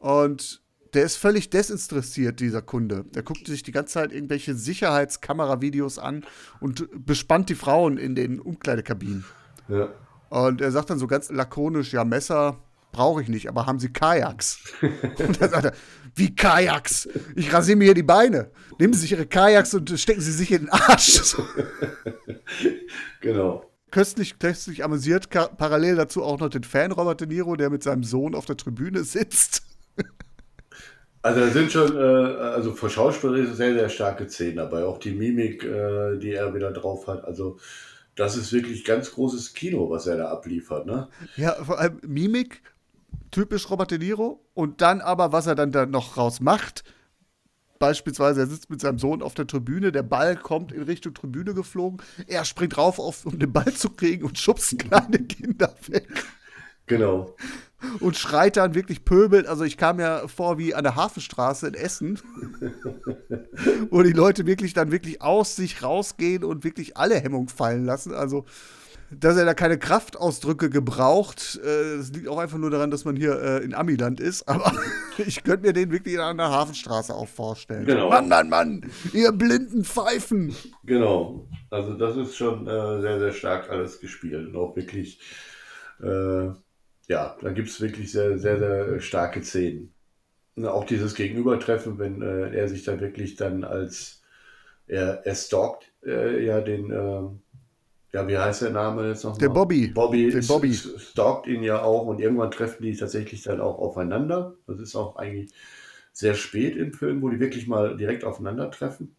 und 0.00 0.60
der 0.92 1.04
ist 1.04 1.16
völlig 1.16 1.48
desinteressiert, 1.48 2.40
dieser 2.40 2.60
Kunde. 2.60 3.06
Der 3.14 3.22
guckt 3.22 3.46
sich 3.46 3.62
die 3.62 3.72
ganze 3.72 3.94
Zeit 3.94 4.12
irgendwelche 4.12 4.54
Sicherheitskameravideos 4.54 5.98
an 5.98 6.26
und 6.60 6.90
bespannt 7.06 7.48
die 7.48 7.54
Frauen 7.54 7.96
in 7.96 8.14
den 8.14 8.38
Umkleidekabinen. 8.38 9.24
Ja. 9.68 9.88
Und 10.28 10.60
er 10.60 10.72
sagt 10.72 10.90
dann 10.90 10.98
so 10.98 11.06
ganz 11.06 11.30
lakonisch, 11.30 11.94
ja, 11.94 12.04
Messer 12.04 12.58
brauche 12.92 13.22
ich 13.22 13.28
nicht, 13.28 13.48
aber 13.48 13.66
haben 13.66 13.78
Sie 13.78 13.92
Kajaks? 13.92 14.58
und 14.82 15.40
dann 15.40 15.50
sagt 15.50 15.64
er, 15.64 15.72
wie 16.14 16.34
Kajaks? 16.34 17.08
Ich 17.36 17.52
rasiere 17.52 17.76
mir 17.76 17.84
hier 17.84 17.94
die 17.94 18.02
Beine. 18.02 18.50
Nehmen 18.78 18.92
Sie 18.92 19.00
sich 19.00 19.12
Ihre 19.12 19.26
Kajaks 19.26 19.74
und 19.74 19.90
stecken 19.98 20.20
Sie 20.20 20.32
sich 20.32 20.52
in 20.52 20.62
den 20.62 20.70
Arsch. 20.70 21.36
Genau. 23.20 23.70
köstlich, 23.90 24.38
köstlich 24.38 24.82
amüsiert. 24.82 25.28
Parallel 25.30 25.96
dazu 25.96 26.22
auch 26.22 26.40
noch 26.40 26.48
den 26.48 26.64
Fan 26.64 26.90
Robert 26.90 27.20
De 27.20 27.28
Niro, 27.28 27.54
der 27.54 27.70
mit 27.70 27.82
seinem 27.82 28.02
Sohn 28.02 28.34
auf 28.34 28.46
der 28.46 28.56
Tribüne 28.56 29.04
sitzt. 29.04 29.62
Also 31.22 31.40
da 31.40 31.48
sind 31.50 31.70
schon, 31.70 31.94
äh, 31.98 32.00
also 32.00 32.72
für 32.72 32.88
Schauspieler 32.88 33.54
sehr, 33.54 33.74
sehr 33.74 33.90
starke 33.90 34.26
Szenen 34.26 34.56
dabei. 34.56 34.84
Auch 34.84 34.96
die 34.96 35.10
Mimik, 35.12 35.62
äh, 35.64 36.16
die 36.16 36.32
er 36.32 36.54
wieder 36.54 36.72
drauf 36.72 37.08
hat. 37.08 37.26
Also 37.26 37.58
das 38.14 38.36
ist 38.36 38.52
wirklich 38.52 38.84
ganz 38.84 39.12
großes 39.12 39.54
Kino, 39.54 39.90
was 39.90 40.06
er 40.06 40.16
da 40.16 40.30
abliefert. 40.30 40.86
Ne? 40.86 41.08
Ja, 41.36 41.62
vor 41.62 41.78
allem 41.78 42.00
Mimik, 42.06 42.62
typisch 43.30 43.70
Robert 43.70 43.90
De 43.90 43.98
Niro. 43.98 44.44
Und 44.54 44.80
dann 44.80 45.00
aber, 45.00 45.32
was 45.32 45.46
er 45.46 45.54
dann 45.54 45.72
da 45.72 45.86
noch 45.86 46.16
raus 46.16 46.40
macht. 46.40 46.84
Beispielsweise, 47.78 48.40
er 48.40 48.46
sitzt 48.46 48.68
mit 48.68 48.80
seinem 48.80 48.98
Sohn 48.98 49.22
auf 49.22 49.32
der 49.32 49.46
Tribüne, 49.46 49.90
der 49.90 50.02
Ball 50.02 50.36
kommt 50.36 50.70
in 50.70 50.82
Richtung 50.82 51.14
Tribüne 51.14 51.54
geflogen, 51.54 52.02
er 52.26 52.44
springt 52.44 52.76
rauf, 52.76 52.98
auf, 52.98 53.24
um 53.24 53.38
den 53.38 53.54
Ball 53.54 53.72
zu 53.72 53.88
kriegen 53.88 54.26
und 54.26 54.38
schubst 54.38 54.78
kleine 54.78 55.18
Kinder 55.20 55.74
weg. 55.88 56.06
Genau. 56.86 57.34
Und 58.00 58.18
schreit 58.18 58.58
dann 58.58 58.74
wirklich 58.74 59.06
pöbelt. 59.06 59.46
Also 59.46 59.64
ich 59.64 59.78
kam 59.78 59.98
ja 59.98 60.28
vor 60.28 60.58
wie 60.58 60.74
an 60.74 60.84
der 60.84 60.96
Hafenstraße 60.96 61.68
in 61.68 61.74
Essen, 61.74 62.20
wo 63.90 64.02
die 64.02 64.12
Leute 64.12 64.44
wirklich 64.44 64.74
dann 64.74 64.92
wirklich 64.92 65.22
aus 65.22 65.56
sich 65.56 65.82
rausgehen 65.82 66.44
und 66.44 66.64
wirklich 66.64 66.98
alle 66.98 67.14
Hemmung 67.14 67.48
fallen 67.48 67.86
lassen. 67.86 68.12
Also 68.12 68.44
dass 69.10 69.36
er 69.36 69.44
da 69.44 69.54
keine 69.54 69.78
Kraftausdrücke 69.78 70.70
gebraucht. 70.70 71.60
Äh, 71.62 71.96
das 71.98 72.12
liegt 72.12 72.28
auch 72.28 72.38
einfach 72.38 72.58
nur 72.58 72.70
daran, 72.70 72.90
dass 72.90 73.04
man 73.04 73.16
hier 73.16 73.40
äh, 73.40 73.64
in 73.64 73.74
Amiland 73.74 74.20
ist. 74.20 74.48
Aber 74.48 74.72
ich 75.18 75.42
könnte 75.42 75.66
mir 75.66 75.72
den 75.72 75.90
wirklich 75.90 76.18
an 76.18 76.36
der 76.36 76.50
Hafenstraße 76.50 77.14
auch 77.14 77.28
vorstellen. 77.28 77.86
Genau. 77.86 78.10
Mann, 78.10 78.28
Mann, 78.28 78.48
Mann, 78.48 78.90
ihr 79.12 79.32
blinden 79.32 79.84
Pfeifen. 79.84 80.54
Genau. 80.84 81.48
Also 81.70 81.94
das 81.94 82.16
ist 82.16 82.36
schon 82.36 82.66
äh, 82.66 83.00
sehr, 83.00 83.18
sehr 83.18 83.32
stark 83.32 83.70
alles 83.70 84.00
gespielt. 84.00 84.48
Und 84.48 84.56
auch 84.56 84.76
wirklich, 84.76 85.20
äh, 86.02 86.46
ja, 87.08 87.36
da 87.40 87.50
gibt 87.52 87.68
es 87.68 87.80
wirklich 87.80 88.12
sehr, 88.12 88.38
sehr, 88.38 88.58
sehr 88.58 89.00
starke 89.00 89.42
Szenen. 89.42 89.92
Und 90.54 90.66
auch 90.66 90.84
dieses 90.84 91.14
Gegenübertreffen, 91.14 91.98
wenn 91.98 92.22
äh, 92.22 92.56
er 92.56 92.68
sich 92.68 92.84
dann 92.84 93.00
wirklich 93.00 93.36
dann 93.36 93.64
als, 93.64 94.22
er, 94.86 95.26
er 95.26 95.34
stalkt 95.34 95.92
äh, 96.04 96.44
ja 96.44 96.60
den 96.60 97.40
ja, 98.12 98.26
wie 98.26 98.36
heißt 98.36 98.62
der 98.62 98.70
Name 98.70 99.08
jetzt 99.08 99.24
noch? 99.24 99.38
Der? 99.38 99.48
Bobby. 99.48 99.88
Bobby, 99.88 100.30
Den 100.30 100.46
Bobby. 100.46 100.74
stalkt 100.74 101.46
ihn 101.46 101.62
ja 101.62 101.82
auch 101.82 102.06
und 102.06 102.20
irgendwann 102.20 102.50
treffen 102.50 102.82
die 102.82 102.96
tatsächlich 102.96 103.42
dann 103.42 103.60
auch 103.60 103.78
aufeinander. 103.78 104.56
Das 104.66 104.80
ist 104.80 104.96
auch 104.96 105.16
eigentlich 105.16 105.52
sehr 106.12 106.34
spät 106.34 106.76
im 106.76 106.92
Film, 106.92 107.22
wo 107.22 107.28
die 107.28 107.40
wirklich 107.40 107.66
mal 107.66 107.96
direkt 107.96 108.24
aufeinandertreffen. 108.24 109.14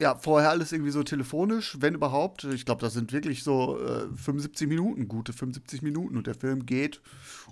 Ja, 0.00 0.14
vorher 0.14 0.48
alles 0.48 0.72
irgendwie 0.72 0.92
so 0.92 1.02
telefonisch, 1.02 1.76
wenn 1.80 1.94
überhaupt. 1.94 2.44
Ich 2.44 2.64
glaube, 2.64 2.80
das 2.80 2.94
sind 2.94 3.12
wirklich 3.12 3.44
so 3.44 3.78
äh, 3.78 4.08
75 4.16 4.66
Minuten, 4.66 5.08
gute 5.08 5.34
75 5.34 5.82
Minuten. 5.82 6.16
Und 6.16 6.26
der 6.26 6.34
Film 6.34 6.64
geht 6.64 7.02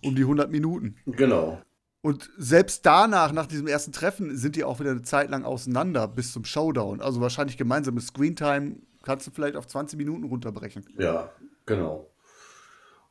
um 0.02 0.16
die 0.16 0.22
100 0.22 0.50
Minuten. 0.50 0.96
Genau. 1.04 1.60
Und 2.00 2.30
selbst 2.38 2.86
danach, 2.86 3.32
nach 3.32 3.46
diesem 3.46 3.66
ersten 3.66 3.92
Treffen, 3.92 4.34
sind 4.34 4.56
die 4.56 4.64
auch 4.64 4.80
wieder 4.80 4.92
eine 4.92 5.02
Zeit 5.02 5.28
lang 5.28 5.44
auseinander 5.44 6.08
bis 6.08 6.32
zum 6.32 6.46
Showdown. 6.46 7.02
Also 7.02 7.20
wahrscheinlich 7.20 7.58
gemeinsame 7.58 8.00
Screentime 8.00 8.76
kannst 9.08 9.26
du 9.26 9.30
vielleicht 9.30 9.56
auf 9.56 9.66
20 9.66 9.96
Minuten 9.96 10.24
runterbrechen. 10.24 10.84
Ja, 10.98 11.32
genau. 11.64 12.10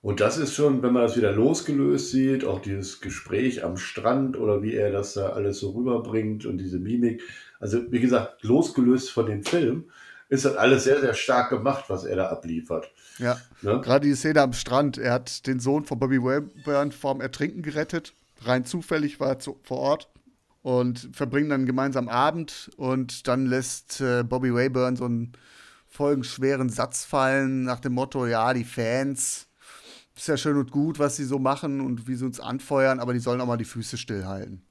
Und 0.04 0.20
das 0.20 0.38
ist 0.38 0.54
schon, 0.54 0.84
wenn 0.84 0.94
man 0.94 1.02
das 1.02 1.18
wieder 1.18 1.32
losgelöst 1.32 2.12
sieht, 2.12 2.46
auch 2.46 2.62
dieses 2.62 3.02
Gespräch 3.02 3.64
am 3.64 3.78
Strand 3.78 4.38
oder 4.38 4.62
wie 4.62 4.76
er 4.76 4.92
das 4.92 5.16
da 5.16 5.30
alles 5.30 5.60
so 5.60 5.72
rüberbringt 5.72 6.46
und 6.46 6.60
diese 6.60 6.78
Mimik. 6.78 7.24
Also, 7.60 7.92
wie 7.92 8.00
gesagt, 8.00 8.44
losgelöst 8.44 9.10
von 9.10 9.26
dem 9.26 9.44
Film 9.44 9.86
ist 10.30 10.46
das 10.46 10.56
alles 10.56 10.84
sehr, 10.84 11.02
sehr 11.02 11.16
stark 11.16 11.50
gemacht, 11.50 11.86
was 11.88 12.04
er 12.04 12.18
da 12.18 12.28
abliefert. 12.28 12.92
Ja. 13.18 13.38
Ne? 13.64 13.82
Gerade 13.82 14.08
die 14.08 14.14
Szene 14.14 14.44
am 14.44 14.54
Strand. 14.54 15.00
Er 15.00 15.14
hat 15.14 15.48
den 15.48 15.60
Sohn 15.60 15.84
von 15.84 15.98
Bobby 15.98 16.22
Wayburn 16.22 16.92
vorm 16.92 17.22
Ertrinken 17.22 17.64
gerettet. 17.64 18.14
Rein 18.44 18.66
zufällig 18.66 19.20
war 19.20 19.30
er 19.30 19.40
zu, 19.40 19.60
vor 19.64 19.80
Ort. 19.80 20.10
Und 20.62 21.10
verbringen 21.12 21.50
dann 21.50 21.66
gemeinsam 21.66 22.08
Abend. 22.08 22.70
Und 22.78 23.28
dann 23.28 23.48
lässt 23.48 24.00
äh, 24.00 24.24
Bobby 24.24 24.54
Wayburn 24.54 24.96
so 24.96 25.06
einen 25.06 25.34
folgenschweren 25.98 26.70
Satz 26.70 27.06
fallen 27.06 27.64
nach 27.64 27.80
dem 27.80 27.94
Motto: 27.94 28.28
Ja, 28.28 28.54
die 28.54 28.64
Fans, 28.64 29.48
ist 30.16 30.28
ja 30.28 30.38
schön 30.38 30.58
und 30.58 30.72
gut, 30.72 31.00
was 31.00 31.16
sie 31.16 31.26
so 31.26 31.40
machen 31.40 31.82
und 31.82 32.08
wie 32.08 32.16
sie 32.16 32.26
uns 32.26 32.40
anfeuern, 32.40 33.00
aber 33.00 33.14
die 33.14 33.20
sollen 33.20 33.42
auch 33.42 33.48
mal 33.48 33.58
die 33.58 33.66
Füße 33.66 33.98
stillhalten. 33.98 34.64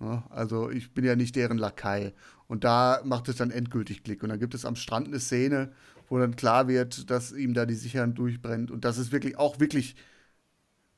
Ja, 0.00 0.24
also 0.30 0.70
ich 0.70 0.94
bin 0.94 1.04
ja 1.04 1.14
nicht 1.14 1.36
deren 1.36 1.58
Lakai. 1.58 2.14
Und 2.46 2.64
da 2.64 3.00
macht 3.04 3.28
es 3.28 3.36
dann 3.36 3.50
endgültig 3.50 4.02
Klick. 4.02 4.22
Und 4.22 4.30
dann 4.30 4.38
gibt 4.38 4.54
es 4.54 4.64
am 4.64 4.76
Strand 4.76 5.08
eine 5.08 5.20
Szene, 5.20 5.72
wo 6.08 6.18
dann 6.18 6.36
klar 6.36 6.68
wird, 6.68 7.10
dass 7.10 7.32
ihm 7.32 7.54
da 7.54 7.66
die 7.66 7.74
Sicherheit 7.74 8.16
durchbrennt. 8.16 8.70
Und 8.70 8.84
das 8.84 8.98
ist 8.98 9.12
wirklich 9.12 9.38
auch 9.38 9.60
wirklich 9.60 9.94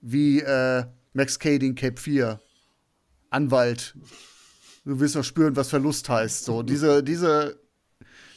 wie 0.01 0.41
äh, 0.41 0.85
Max 1.13 1.39
Cady 1.39 1.67
in 1.67 1.75
Cape 1.75 2.01
4. 2.01 2.41
Anwalt. 3.31 3.97
Du 4.85 5.01
wirst 5.01 5.17
noch 5.17 5.25
spüren, 5.25 5.57
was 5.57 5.71
Verlust 5.71 6.09
heißt. 6.09 6.45
So, 6.45 6.63
diese, 6.63 7.03
diese, 7.03 7.59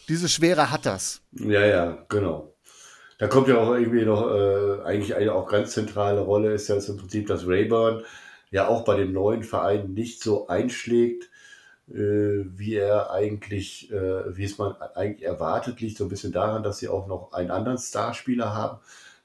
diese 0.07 0.29
Schwere 0.29 0.71
hat 0.71 0.85
das. 0.85 1.21
Ja, 1.33 1.65
ja, 1.65 2.05
genau. 2.09 2.53
Da 3.17 3.27
kommt 3.27 3.47
ja 3.47 3.57
auch 3.57 3.73
irgendwie 3.73 4.05
noch, 4.05 4.29
äh, 4.31 4.81
eigentlich 4.83 5.15
eine 5.15 5.33
auch 5.33 5.49
ganz 5.49 5.71
zentrale 5.71 6.21
Rolle 6.21 6.53
ist 6.53 6.67
ja 6.67 6.75
jetzt 6.75 6.89
im 6.89 6.97
Prinzip, 6.97 7.27
dass 7.27 7.47
Rayburn 7.47 8.03
ja 8.51 8.67
auch 8.67 8.85
bei 8.85 8.95
dem 8.95 9.11
neuen 9.11 9.43
Verein 9.43 9.93
nicht 9.93 10.21
so 10.21 10.47
einschlägt, 10.47 11.29
äh, 11.89 11.95
wie 11.95 12.75
er 12.75 13.11
eigentlich, 13.11 13.91
äh, 13.91 14.35
wie 14.35 14.43
es 14.43 14.57
man 14.57 14.75
eigentlich 14.95 15.27
erwartet, 15.27 15.81
liegt 15.81 15.97
so 15.97 16.05
ein 16.05 16.09
bisschen 16.09 16.31
daran, 16.31 16.63
dass 16.63 16.77
sie 16.77 16.89
auch 16.89 17.07
noch 17.07 17.33
einen 17.33 17.49
anderen 17.49 17.77
Starspieler 17.77 18.53
haben, 18.53 18.79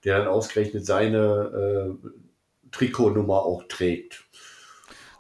der 0.05 0.19
dann 0.19 0.29
ausgerechnet 0.29 0.87
seine 0.87 1.99
äh, 2.03 2.09
Trikotnummer 2.71 3.43
auch 3.43 3.65
trägt. 3.69 4.25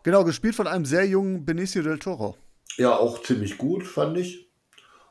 Genau, 0.02 0.24
gespielt 0.24 0.54
von 0.54 0.66
einem 0.66 0.84
sehr 0.84 1.06
jungen 1.06 1.44
Benicio 1.44 1.82
del 1.82 1.98
Toro. 1.98 2.36
Ja, 2.76 2.96
auch 2.96 3.22
ziemlich 3.22 3.58
gut, 3.58 3.86
fand 3.86 4.16
ich. 4.16 4.48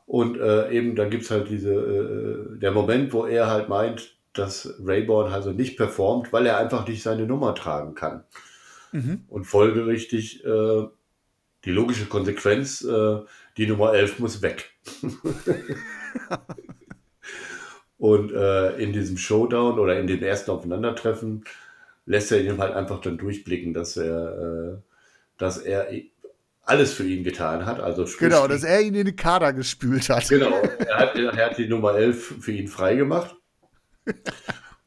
Und 0.06 0.38
äh, 0.38 0.70
eben, 0.70 0.96
dann 0.96 1.10
gibt 1.10 1.24
es 1.24 1.30
halt 1.30 1.48
diese, 1.48 1.72
äh, 1.72 2.58
der 2.58 2.72
Moment, 2.72 3.12
wo 3.12 3.26
er 3.26 3.48
halt 3.48 3.68
meint, 3.68 4.16
dass 4.32 4.74
Rayborn 4.82 5.32
also 5.32 5.52
nicht 5.52 5.76
performt, 5.76 6.32
weil 6.32 6.46
er 6.46 6.58
einfach 6.58 6.86
nicht 6.88 7.02
seine 7.02 7.26
Nummer 7.26 7.54
tragen 7.54 7.94
kann. 7.94 8.24
Und 9.28 9.44
folgerichtig 9.44 10.44
äh, 10.44 10.86
die 11.64 11.70
logische 11.70 12.06
Konsequenz, 12.06 12.82
äh, 12.82 13.20
die 13.56 13.66
Nummer 13.66 13.94
11 13.94 14.18
muss 14.18 14.42
weg. 14.42 14.70
Und 17.98 18.32
äh, 18.32 18.76
in 18.78 18.92
diesem 18.92 19.16
Showdown 19.16 19.78
oder 19.78 19.98
in 19.98 20.08
dem 20.08 20.22
ersten 20.22 20.50
Aufeinandertreffen 20.50 21.44
lässt 22.04 22.32
er 22.32 22.42
ihn 22.42 22.58
halt 22.58 22.74
einfach 22.74 23.00
dann 23.00 23.16
durchblicken, 23.16 23.72
dass 23.72 23.96
er, 23.96 24.72
äh, 24.72 24.76
dass 25.38 25.58
er 25.58 25.88
alles 26.62 26.92
für 26.92 27.04
ihn 27.04 27.24
getan 27.24 27.66
hat. 27.66 27.80
Also 27.80 28.06
Genau, 28.18 28.46
dass 28.46 28.64
er 28.64 28.80
ihn 28.80 28.94
in 28.94 29.06
den 29.06 29.16
Kader 29.16 29.52
gespült 29.52 30.08
hat. 30.08 30.28
Genau, 30.28 30.62
er 30.78 30.96
hat, 30.96 31.16
er 31.16 31.46
hat 31.46 31.58
die 31.58 31.68
Nummer 31.68 31.94
11 31.94 32.36
für 32.40 32.52
ihn 32.52 32.68
freigemacht. 32.68 33.36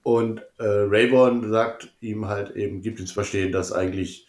Und 0.03 0.39
äh, 0.59 0.65
Rayborn 0.67 1.49
sagt 1.49 1.93
ihm 1.99 2.27
halt 2.27 2.55
eben, 2.55 2.81
gibt 2.81 2.99
ihm 2.99 3.07
zu 3.07 3.13
verstehen, 3.13 3.51
dass 3.51 3.71
eigentlich 3.71 4.27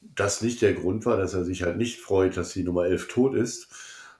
das 0.00 0.42
nicht 0.42 0.60
der 0.60 0.74
Grund 0.74 1.06
war, 1.06 1.16
dass 1.16 1.34
er 1.34 1.44
sich 1.44 1.62
halt 1.62 1.76
nicht 1.76 2.00
freut, 2.00 2.36
dass 2.36 2.52
die 2.52 2.64
Nummer 2.64 2.86
11 2.86 3.08
tot 3.08 3.34
ist, 3.34 3.68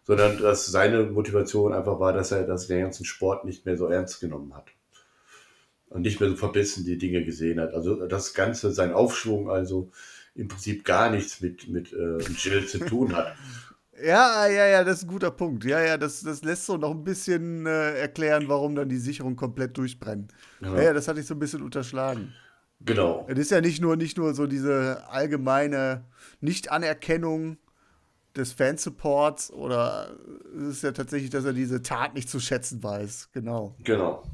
sondern 0.05 0.39
dass 0.39 0.67
seine 0.67 1.05
Motivation 1.05 1.73
einfach 1.73 2.01
war, 2.01 2.13
dass 2.13 2.31
er 2.31 2.45
das 2.45 2.69
den 2.69 2.81
ganzen 2.81 3.05
Sport 3.05 3.45
nicht 3.45 3.67
mehr 3.67 3.77
so 3.77 3.87
ernst 3.87 4.21
genommen 4.21 4.55
hat. 4.55 4.67
Und 5.89 6.03
nicht 6.03 6.21
mehr 6.21 6.31
so 6.31 6.37
verbissen 6.37 6.85
die 6.85 6.99
Dinge 6.99 7.25
gesehen 7.25 7.61
hat. 7.61 7.75
Also 7.75 8.07
das 8.07 8.35
Ganze, 8.35 8.73
sein 8.73 8.93
Aufschwung, 8.93 9.51
also 9.51 9.91
im 10.35 10.49
Prinzip 10.49 10.85
gar 10.85 11.11
nichts 11.11 11.41
mit, 11.41 11.69
mit 11.69 11.93
äh, 11.93 12.19
Jill 12.19 12.67
zu 12.67 12.79
tun 12.79 13.15
hat. 13.15 13.35
Ja, 14.03 14.49
ja, 14.49 14.67
ja, 14.67 14.83
das 14.83 14.99
ist 14.99 15.05
ein 15.05 15.09
guter 15.09 15.31
Punkt. 15.31 15.65
Ja, 15.65 15.81
ja, 15.81 15.97
das, 15.97 16.23
das 16.23 16.43
lässt 16.43 16.67
so 16.67 16.77
noch 16.77 16.91
ein 16.91 17.05
bisschen 17.05 17.65
äh, 17.65 17.97
erklären, 17.97 18.49
warum 18.49 18.75
dann 18.75 18.89
die 18.89 18.99
Sicherung 18.99 19.37
komplett 19.37 19.79
durchbrennt. 19.79 20.33
Ja. 20.61 20.83
ja, 20.83 20.93
das 20.93 21.07
hatte 21.07 21.21
ich 21.21 21.27
so 21.27 21.35
ein 21.35 21.39
bisschen 21.39 21.63
unterschlagen. 21.63 22.35
Genau. 22.81 23.25
Es 23.29 23.39
ist 23.39 23.51
ja 23.53 23.61
nicht 23.61 23.81
nur, 23.81 23.97
nicht 23.97 24.19
nur 24.19 24.35
so 24.35 24.49
diese 24.49 25.09
allgemeine 25.09 26.05
Nicht-Anerkennung 26.41 27.57
des 28.37 28.53
Fansupports 28.53 29.53
oder 29.53 30.17
es 30.57 30.79
ist 30.79 30.83
ja 30.83 30.93
tatsächlich, 30.93 31.31
dass 31.31 31.45
er 31.45 31.53
diese 31.53 31.83
Tat 31.83 32.15
nicht 32.15 32.29
zu 32.29 32.41
schätzen 32.41 32.83
weiß. 32.83 33.31
Genau. 33.33 33.77
Genau. 33.85 34.25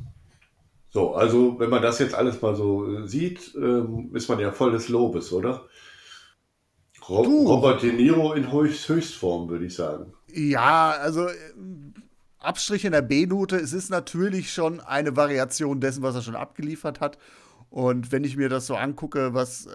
So, 0.88 1.14
also 1.14 1.58
wenn 1.60 1.70
man 1.70 1.82
das 1.82 1.98
jetzt 1.98 2.14
alles 2.14 2.40
mal 2.42 2.56
so 2.56 3.06
sieht, 3.06 3.54
ähm, 3.54 4.10
ist 4.14 4.28
man 4.28 4.40
ja 4.40 4.50
voll 4.50 4.72
des 4.72 4.88
Lobes, 4.88 5.32
oder? 5.32 5.66
Rob 7.10 7.24
Du. 7.26 7.46
Robert 7.48 7.82
De 7.82 7.92
Niro 7.92 8.32
in 8.34 8.52
Höchst 8.52 8.88
Höchstform, 8.88 9.48
würde 9.48 9.66
ich 9.66 9.74
sagen. 9.74 10.12
Ja, 10.32 10.92
also 10.92 11.26
äh, 11.26 11.34
Abstrich 12.38 12.84
in 12.84 12.92
der 12.92 13.02
B-Note, 13.02 13.56
es 13.56 13.72
ist 13.72 13.90
natürlich 13.90 14.52
schon 14.52 14.80
eine 14.80 15.16
Variation 15.16 15.80
dessen, 15.80 16.02
was 16.02 16.14
er 16.14 16.22
schon 16.22 16.36
abgeliefert 16.36 17.00
hat. 17.00 17.18
Und 17.68 18.10
wenn 18.10 18.24
ich 18.24 18.36
mir 18.36 18.48
das 18.48 18.66
so 18.66 18.76
angucke, 18.76 19.34
was 19.34 19.66
äh, 19.66 19.70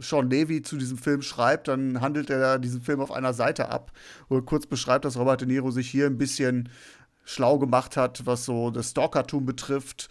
Sean 0.00 0.30
Levy 0.30 0.62
zu 0.62 0.76
diesem 0.76 0.98
Film 0.98 1.22
schreibt, 1.22 1.68
dann 1.68 2.00
handelt 2.00 2.30
er 2.30 2.58
diesen 2.58 2.80
Film 2.80 3.00
auf 3.00 3.10
einer 3.10 3.34
Seite 3.34 3.70
ab, 3.70 3.92
wo 4.28 4.36
er 4.36 4.42
kurz 4.42 4.66
beschreibt, 4.66 5.04
dass 5.04 5.18
Robert 5.18 5.40
De 5.40 5.48
Niro 5.48 5.70
sich 5.70 5.90
hier 5.90 6.06
ein 6.06 6.18
bisschen 6.18 6.68
schlau 7.24 7.58
gemacht 7.58 7.96
hat, 7.96 8.26
was 8.26 8.44
so 8.44 8.70
das 8.70 8.90
Stalkertum 8.90 9.46
betrifft, 9.46 10.08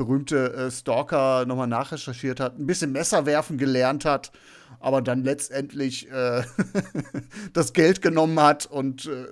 berühmte 0.00 0.54
äh, 0.54 0.70
Stalker 0.70 1.44
nochmal 1.44 1.66
nachrecherchiert 1.66 2.40
hat, 2.40 2.58
ein 2.58 2.66
bisschen 2.66 2.90
Messerwerfen 2.90 3.58
gelernt 3.58 4.06
hat, 4.06 4.32
aber 4.78 5.02
dann 5.02 5.24
letztendlich 5.24 6.10
äh, 6.10 6.42
das 7.52 7.74
Geld 7.74 8.00
genommen 8.00 8.40
hat 8.40 8.64
und 8.64 9.04
äh, 9.04 9.26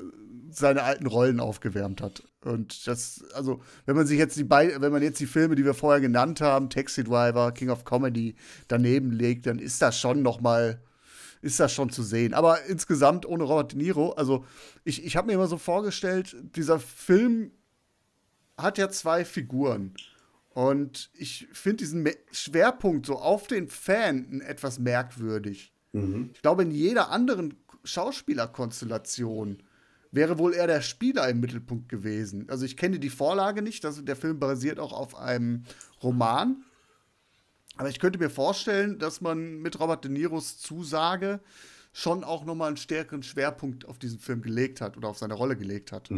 seine 0.50 0.82
alten 0.82 1.06
Rollen 1.06 1.40
aufgewärmt 1.40 2.02
hat. 2.02 2.22
Und 2.44 2.86
das, 2.86 3.24
also, 3.32 3.62
wenn 3.86 3.96
man 3.96 4.06
sich 4.06 4.18
jetzt 4.18 4.36
die 4.36 4.44
beiden, 4.44 4.82
wenn 4.82 4.92
man 4.92 5.02
jetzt 5.02 5.20
die 5.20 5.26
Filme, 5.26 5.54
die 5.54 5.64
wir 5.64 5.72
vorher 5.72 6.02
genannt 6.02 6.42
haben, 6.42 6.68
Taxi 6.68 7.02
Driver, 7.02 7.50
King 7.52 7.70
of 7.70 7.86
Comedy, 7.86 8.36
daneben 8.68 9.10
legt, 9.10 9.46
dann 9.46 9.58
ist 9.58 9.80
das 9.80 9.98
schon 9.98 10.20
noch 10.20 10.42
mal, 10.42 10.82
ist 11.40 11.60
das 11.60 11.72
schon 11.72 11.88
zu 11.88 12.02
sehen. 12.02 12.34
Aber 12.34 12.66
insgesamt 12.66 13.24
ohne 13.24 13.44
Robert 13.44 13.72
De 13.72 13.78
Niro, 13.78 14.10
also 14.10 14.44
ich, 14.84 15.02
ich 15.02 15.16
habe 15.16 15.28
mir 15.28 15.32
immer 15.32 15.48
so 15.48 15.56
vorgestellt, 15.56 16.36
dieser 16.56 16.78
Film 16.78 17.52
hat 18.58 18.76
ja 18.76 18.90
zwei 18.90 19.24
Figuren. 19.24 19.94
Und 20.58 21.10
ich 21.14 21.46
finde 21.52 21.76
diesen 21.76 22.02
Me 22.02 22.16
Schwerpunkt 22.32 23.06
so 23.06 23.14
auf 23.14 23.46
den 23.46 23.68
Fan 23.68 24.40
etwas 24.40 24.80
merkwürdig. 24.80 25.72
Ich 26.32 26.42
glaube, 26.42 26.62
in 26.64 26.72
jeder 26.72 27.12
anderen 27.12 27.54
Schauspielerkonstellation 27.84 29.62
wäre 30.10 30.36
wohl 30.36 30.54
eher 30.54 30.66
der 30.66 30.82
Spieler 30.82 31.28
im 31.28 31.38
Mittelpunkt 31.38 31.88
gewesen. 31.88 32.50
Also 32.50 32.64
ich 32.64 32.76
kenne 32.76 32.98
die 32.98 33.08
Vorlage 33.08 33.62
nicht, 33.62 33.84
also 33.84 34.02
der 34.02 34.16
Film 34.16 34.40
basiert 34.40 34.80
auch 34.80 34.92
auf 34.92 35.14
einem 35.14 35.62
Roman. 36.02 36.64
Aber 37.76 37.88
ich 37.88 38.00
könnte 38.00 38.18
mir 38.18 38.28
vorstellen, 38.28 38.98
dass 38.98 39.20
man 39.20 39.60
mit 39.60 39.78
Robert 39.78 40.02
De 40.02 40.10
Niros 40.10 40.58
Zusage 40.58 41.38
schon 41.92 42.24
auch 42.24 42.44
noch 42.44 42.56
mal 42.56 42.66
einen 42.66 42.76
stärkeren 42.76 43.22
Schwerpunkt 43.22 43.86
auf 43.86 44.00
diesen 44.00 44.18
Film 44.18 44.42
gelegt 44.42 44.80
hat 44.80 44.96
oder 44.96 45.06
auf 45.06 45.18
seine 45.18 45.34
Rolle 45.34 45.56
gelegt 45.56 45.92
hat. 45.92 46.10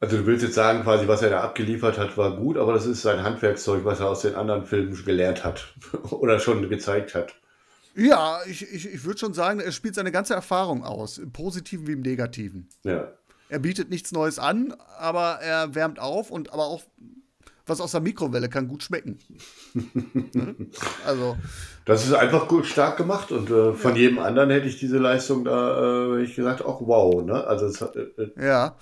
Also 0.00 0.18
du 0.18 0.26
willst 0.26 0.44
jetzt 0.44 0.54
sagen, 0.54 0.82
quasi, 0.82 1.08
was 1.08 1.22
er 1.22 1.30
da 1.30 1.40
abgeliefert 1.40 1.98
hat, 1.98 2.16
war 2.16 2.36
gut, 2.36 2.56
aber 2.56 2.72
das 2.72 2.86
ist 2.86 3.02
sein 3.02 3.24
Handwerkszeug, 3.24 3.84
was 3.84 4.00
er 4.00 4.08
aus 4.08 4.22
den 4.22 4.36
anderen 4.36 4.64
Filmen 4.64 5.04
gelernt 5.04 5.44
hat 5.44 5.74
oder 6.10 6.38
schon 6.38 6.68
gezeigt 6.68 7.14
hat. 7.14 7.34
Ja, 7.96 8.38
ich, 8.46 8.62
ich, 8.72 8.94
ich 8.94 9.04
würde 9.04 9.18
schon 9.18 9.34
sagen, 9.34 9.58
er 9.58 9.72
spielt 9.72 9.96
seine 9.96 10.12
ganze 10.12 10.34
Erfahrung 10.34 10.84
aus, 10.84 11.18
im 11.18 11.32
Positiven 11.32 11.88
wie 11.88 11.92
im 11.92 12.02
Negativen. 12.02 12.68
Ja. 12.84 13.08
Er 13.48 13.58
bietet 13.58 13.90
nichts 13.90 14.12
Neues 14.12 14.38
an, 14.38 14.74
aber 14.98 15.40
er 15.40 15.74
wärmt 15.74 15.98
auf 15.98 16.30
und 16.30 16.52
aber 16.52 16.66
auch 16.66 16.82
was 17.66 17.80
aus 17.80 17.92
der 17.92 18.00
Mikrowelle 18.00 18.48
kann 18.48 18.68
gut 18.68 18.82
schmecken. 18.82 19.18
Also, 21.06 21.36
Das 21.84 22.04
ist 22.04 22.12
einfach 22.12 22.48
gut, 22.48 22.66
stark 22.66 22.96
gemacht 22.96 23.32
und 23.32 23.50
äh, 23.50 23.72
von 23.72 23.96
jedem 23.96 24.18
anderen 24.18 24.50
hätte 24.50 24.68
ich 24.68 24.78
diese 24.78 24.98
Leistung 24.98 25.44
da, 25.44 25.78
äh, 25.78 26.12
hätte 26.12 26.24
ich 26.24 26.36
gesagt, 26.36 26.64
auch 26.64 26.80
wow, 26.86 27.22
ne? 27.22 27.44
Also 27.46 27.66
es, 27.66 27.80
äh, 27.80 28.00
äh, 28.16 28.46
ja. 28.46 28.76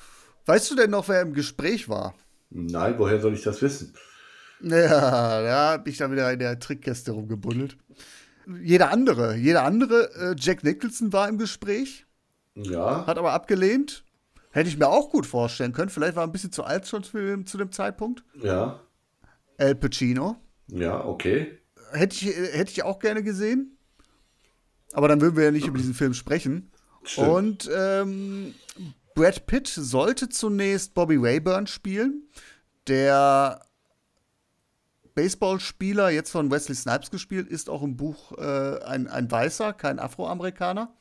Weißt 0.47 0.71
du 0.71 0.77
denn 0.77 0.91
noch, 0.91 1.09
wer 1.09 1.23
im 1.23 1.33
Gespräch 1.33 1.89
war? 1.89 2.15
nein, 2.51 2.95
woher 2.99 3.21
soll 3.21 3.35
ich 3.35 3.43
das 3.43 3.61
wissen? 3.61 3.93
Ja, 4.63 5.43
da 5.43 5.73
habe 5.73 5.91
ich 5.91 5.99
dann 5.99 6.13
wieder 6.13 6.33
in 6.33 6.39
der 6.39 6.59
Trickkiste 6.59 7.11
rumgebuddelt. 7.13 7.77
Jeder 8.63 8.91
andere, 8.91 9.37
jeder 9.37 9.65
andere, 9.65 10.11
äh, 10.15 10.35
Jack 10.39 10.63
Nicholson 10.65 11.13
war 11.13 11.29
im 11.29 11.37
Gespräch, 11.37 12.07
Ja, 12.55 13.05
hat 13.07 13.19
aber 13.19 13.33
abgelehnt. 13.33 14.05
Hätte 14.53 14.69
ich 14.71 14.79
mir 14.79 14.89
auch 14.89 15.11
gut 15.11 15.27
vorstellen 15.27 15.73
können. 15.73 15.91
Vielleicht 15.91 16.15
war 16.17 16.23
er 16.23 16.29
ein 16.29 16.33
bisschen 16.33 16.53
zu 16.53 16.65
alt 16.65 16.87
schon 16.87 17.03
zu, 17.03 17.43
zu 17.45 17.59
dem 17.59 17.73
Zeitpunkt. 17.73 18.25
ja, 18.41 18.81
Al 19.59 19.75
Pacino. 19.75 20.37
ja, 20.69 21.05
okay. 21.05 21.59
Hätte 21.93 22.15
ich, 22.17 22.27
äh, 22.29 22.53
hätte 22.57 22.71
ich 22.71 22.83
auch 22.85 22.99
gerne 23.01 23.23
gesehen. 23.23 23.77
Aber 24.93 25.09
dann 25.09 25.21
würden 25.21 25.37
wir 25.37 25.45
ja 25.45 25.51
nicht 25.51 25.67
über 25.67 25.77
diesen 25.79 25.93
Film 25.95 26.15
sprechen. 26.15 26.71
Stimmt. 27.03 27.29
Und 27.29 27.71
ähm, 27.77 28.55
Brad 29.17 29.47
Pitt 29.47 29.67
sollte 29.67 30.29
zunächst 30.29 30.93
Bobby 30.93 31.17
Rayburn 31.17 31.67
spielen, 31.67 32.29
der 32.87 33.63
Baseballspieler, 35.15 36.11
jetzt 36.11 36.31
von 36.31 36.51
Wesley 36.51 36.77
Snipes 36.77 37.11
gespielt, 37.11 37.49
ist 37.49 37.71
auch 37.71 37.83
im 37.83 37.97
Buch 37.97 38.33
äh, 38.37 38.79
ein, 38.85 39.09
ein 39.09 39.31
Weißer, 39.31 39.73
kein 39.73 39.99
Afroamerikaner. 39.99 40.93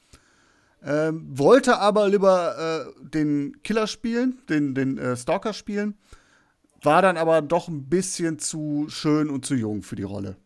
Ähm, 0.82 1.26
wollte 1.38 1.78
aber 1.80 2.08
lieber 2.08 2.88
äh, 2.88 3.06
den 3.06 3.62
Killer 3.64 3.86
spielen, 3.86 4.40
den, 4.48 4.74
den 4.74 4.98
äh, 4.98 5.18
Stalker 5.18 5.51
spielen, 5.51 5.98
war 6.82 7.01
dann 7.01 7.18
aber 7.18 7.42
doch 7.42 7.68
ein 7.68 7.90
bisschen 7.90 8.40
zu 8.40 8.86
schön 8.88 9.30
und 9.30 9.46
zu 9.46 9.56
jung 9.56 9.82
für 9.82 9.98
die 9.98 10.04
Rolle. 10.04 10.38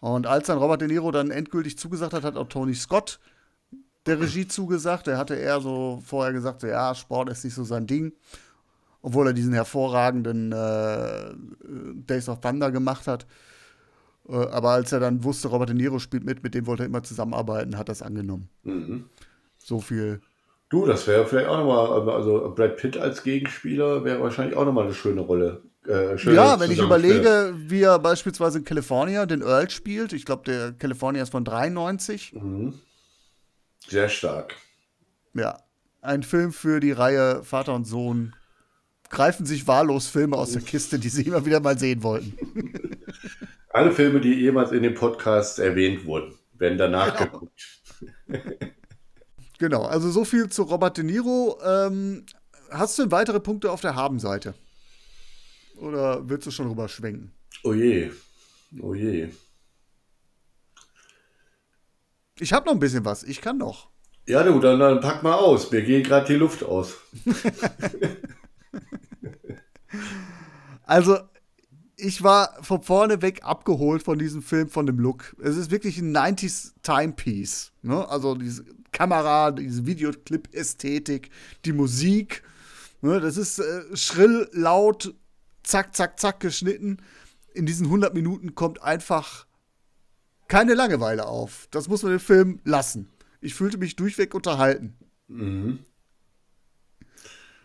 Und 0.00 0.26
als 0.26 0.48
dann 0.48 0.58
Robert 0.58 0.82
De 0.82 0.88
Niro 0.88 1.10
dann 1.10 1.30
endgültig 1.30 1.78
zugesagt 1.78 2.12
hat, 2.12 2.24
hat 2.24 2.36
auch 2.36 2.48
Tony 2.48 2.74
Scott 2.74 3.18
der 4.06 4.20
Regie 4.20 4.46
zugesagt. 4.46 5.08
Er 5.08 5.18
hatte 5.18 5.34
eher 5.34 5.60
so 5.60 6.02
vorher 6.04 6.32
gesagt, 6.32 6.60
so, 6.60 6.66
ja, 6.66 6.94
Sport 6.94 7.30
ist 7.30 7.44
nicht 7.44 7.54
so 7.54 7.64
sein 7.64 7.86
Ding. 7.86 8.12
Obwohl 9.02 9.28
er 9.28 9.32
diesen 9.32 9.52
hervorragenden 9.52 10.52
äh, 10.52 11.34
Days 12.08 12.28
of 12.28 12.40
Thunder 12.40 12.70
gemacht 12.72 13.06
hat. 13.06 13.26
Äh, 14.28 14.34
aber 14.36 14.70
als 14.70 14.90
er 14.92 15.00
dann 15.00 15.22
wusste, 15.22 15.48
Robert 15.48 15.68
De 15.68 15.76
Niro 15.76 15.98
spielt 15.98 16.24
mit, 16.24 16.42
mit 16.42 16.54
dem 16.54 16.66
wollte 16.66 16.82
er 16.82 16.86
immer 16.86 17.02
zusammenarbeiten, 17.02 17.78
hat 17.78 17.88
das 17.88 18.02
angenommen. 18.02 18.48
So 19.58 19.80
viel. 19.80 20.20
Du, 20.68 20.84
das 20.86 21.06
wäre 21.06 21.24
vielleicht 21.26 21.48
auch 21.48 21.58
nochmal, 21.58 22.10
also 22.10 22.52
Brad 22.56 22.76
Pitt 22.76 22.96
als 22.96 23.22
Gegenspieler 23.22 24.02
wäre 24.04 24.20
wahrscheinlich 24.20 24.56
auch 24.56 24.64
nochmal 24.64 24.84
eine 24.84 24.94
schöne 24.94 25.20
Rolle. 25.20 25.62
Äh, 25.86 26.16
Ja, 26.34 26.58
wenn 26.58 26.72
ich 26.72 26.80
überlege, 26.80 27.54
wie 27.56 27.82
er 27.82 28.00
beispielsweise 28.00 28.58
in 28.58 28.64
California 28.64 29.24
den 29.26 29.42
Earl 29.42 29.70
spielt. 29.70 30.12
Ich 30.12 30.24
glaube, 30.24 30.42
der 30.44 30.72
California 30.72 31.22
ist 31.22 31.30
von 31.30 31.44
93. 31.44 32.34
Sehr 33.88 34.08
stark. 34.08 34.54
Ja, 35.34 35.62
ein 36.00 36.22
Film 36.22 36.52
für 36.52 36.80
die 36.80 36.92
Reihe 36.92 37.42
Vater 37.44 37.74
und 37.74 37.84
Sohn 37.84 38.34
greifen 39.10 39.46
sich 39.46 39.66
wahllos 39.66 40.08
Filme 40.08 40.36
aus 40.36 40.52
der 40.52 40.62
Kiste, 40.62 40.98
die 40.98 41.08
sie 41.08 41.22
immer 41.22 41.44
wieder 41.46 41.60
mal 41.60 41.78
sehen 41.78 42.02
wollten. 42.02 42.36
Alle 43.70 43.92
Filme, 43.92 44.20
die 44.20 44.34
jemals 44.34 44.72
in 44.72 44.82
dem 44.82 44.94
Podcast 44.94 45.58
erwähnt 45.58 46.04
wurden, 46.06 46.34
werden 46.54 46.78
danach 46.78 47.16
Genau. 47.16 47.30
geguckt. 47.30 47.82
Genau, 49.58 49.84
also 49.84 50.10
so 50.10 50.26
viel 50.26 50.50
zu 50.50 50.64
Robert 50.64 50.98
De 50.98 51.02
Niro. 51.04 51.58
Ähm, 51.64 52.26
hast 52.70 52.98
du 52.98 53.04
denn 53.04 53.10
weitere 53.10 53.40
Punkte 53.40 53.70
auf 53.70 53.80
der 53.80 53.94
Habenseite? 53.94 54.52
Oder 55.78 56.28
willst 56.28 56.46
du 56.46 56.50
schon 56.50 56.68
rüber 56.68 56.88
schwenken? 56.88 57.32
Oh 57.64 57.72
je. 57.72 58.10
Oh 58.82 58.92
je. 58.94 59.30
Ich 62.38 62.52
habe 62.52 62.66
noch 62.66 62.72
ein 62.74 62.78
bisschen 62.78 63.04
was. 63.04 63.22
Ich 63.22 63.40
kann 63.40 63.58
noch. 63.58 63.88
Ja, 64.26 64.42
du, 64.42 64.58
dann, 64.60 64.78
dann 64.78 65.00
pack 65.00 65.22
mal 65.22 65.34
aus. 65.34 65.70
Mir 65.70 65.82
geht 65.82 66.06
gerade 66.06 66.26
die 66.26 66.34
Luft 66.34 66.62
aus. 66.64 66.96
Also, 70.86 71.18
ich 71.96 72.22
war 72.22 72.62
von 72.62 72.82
vorne 72.82 73.20
weg 73.20 73.40
abgeholt 73.42 74.02
von 74.02 74.18
diesem 74.18 74.42
Film, 74.42 74.68
von 74.68 74.86
dem 74.86 74.98
Look. 74.98 75.34
Es 75.42 75.56
ist 75.56 75.70
wirklich 75.70 75.98
ein 75.98 76.16
90s 76.16 76.74
Timepiece. 76.82 77.72
Ne? 77.82 78.08
Also 78.08 78.34
diese 78.34 78.64
Kamera, 78.92 79.50
diese 79.50 79.86
Videoclip-Ästhetik, 79.86 81.30
die 81.64 81.72
Musik. 81.72 82.42
Ne? 83.00 83.20
Das 83.20 83.36
ist 83.36 83.58
äh, 83.58 83.96
schrill, 83.96 84.48
laut, 84.52 85.14
zack, 85.62 85.96
zack, 85.96 86.20
zack 86.20 86.40
geschnitten. 86.40 86.98
In 87.52 87.66
diesen 87.66 87.86
100 87.86 88.14
Minuten 88.14 88.54
kommt 88.54 88.82
einfach 88.82 89.46
keine 90.48 90.74
Langeweile 90.74 91.26
auf. 91.26 91.68
Das 91.70 91.88
muss 91.88 92.02
man 92.02 92.12
den 92.12 92.20
Film 92.20 92.60
lassen. 92.64 93.08
Ich 93.40 93.54
fühlte 93.54 93.78
mich 93.78 93.96
durchweg 93.96 94.34
unterhalten. 94.34 94.96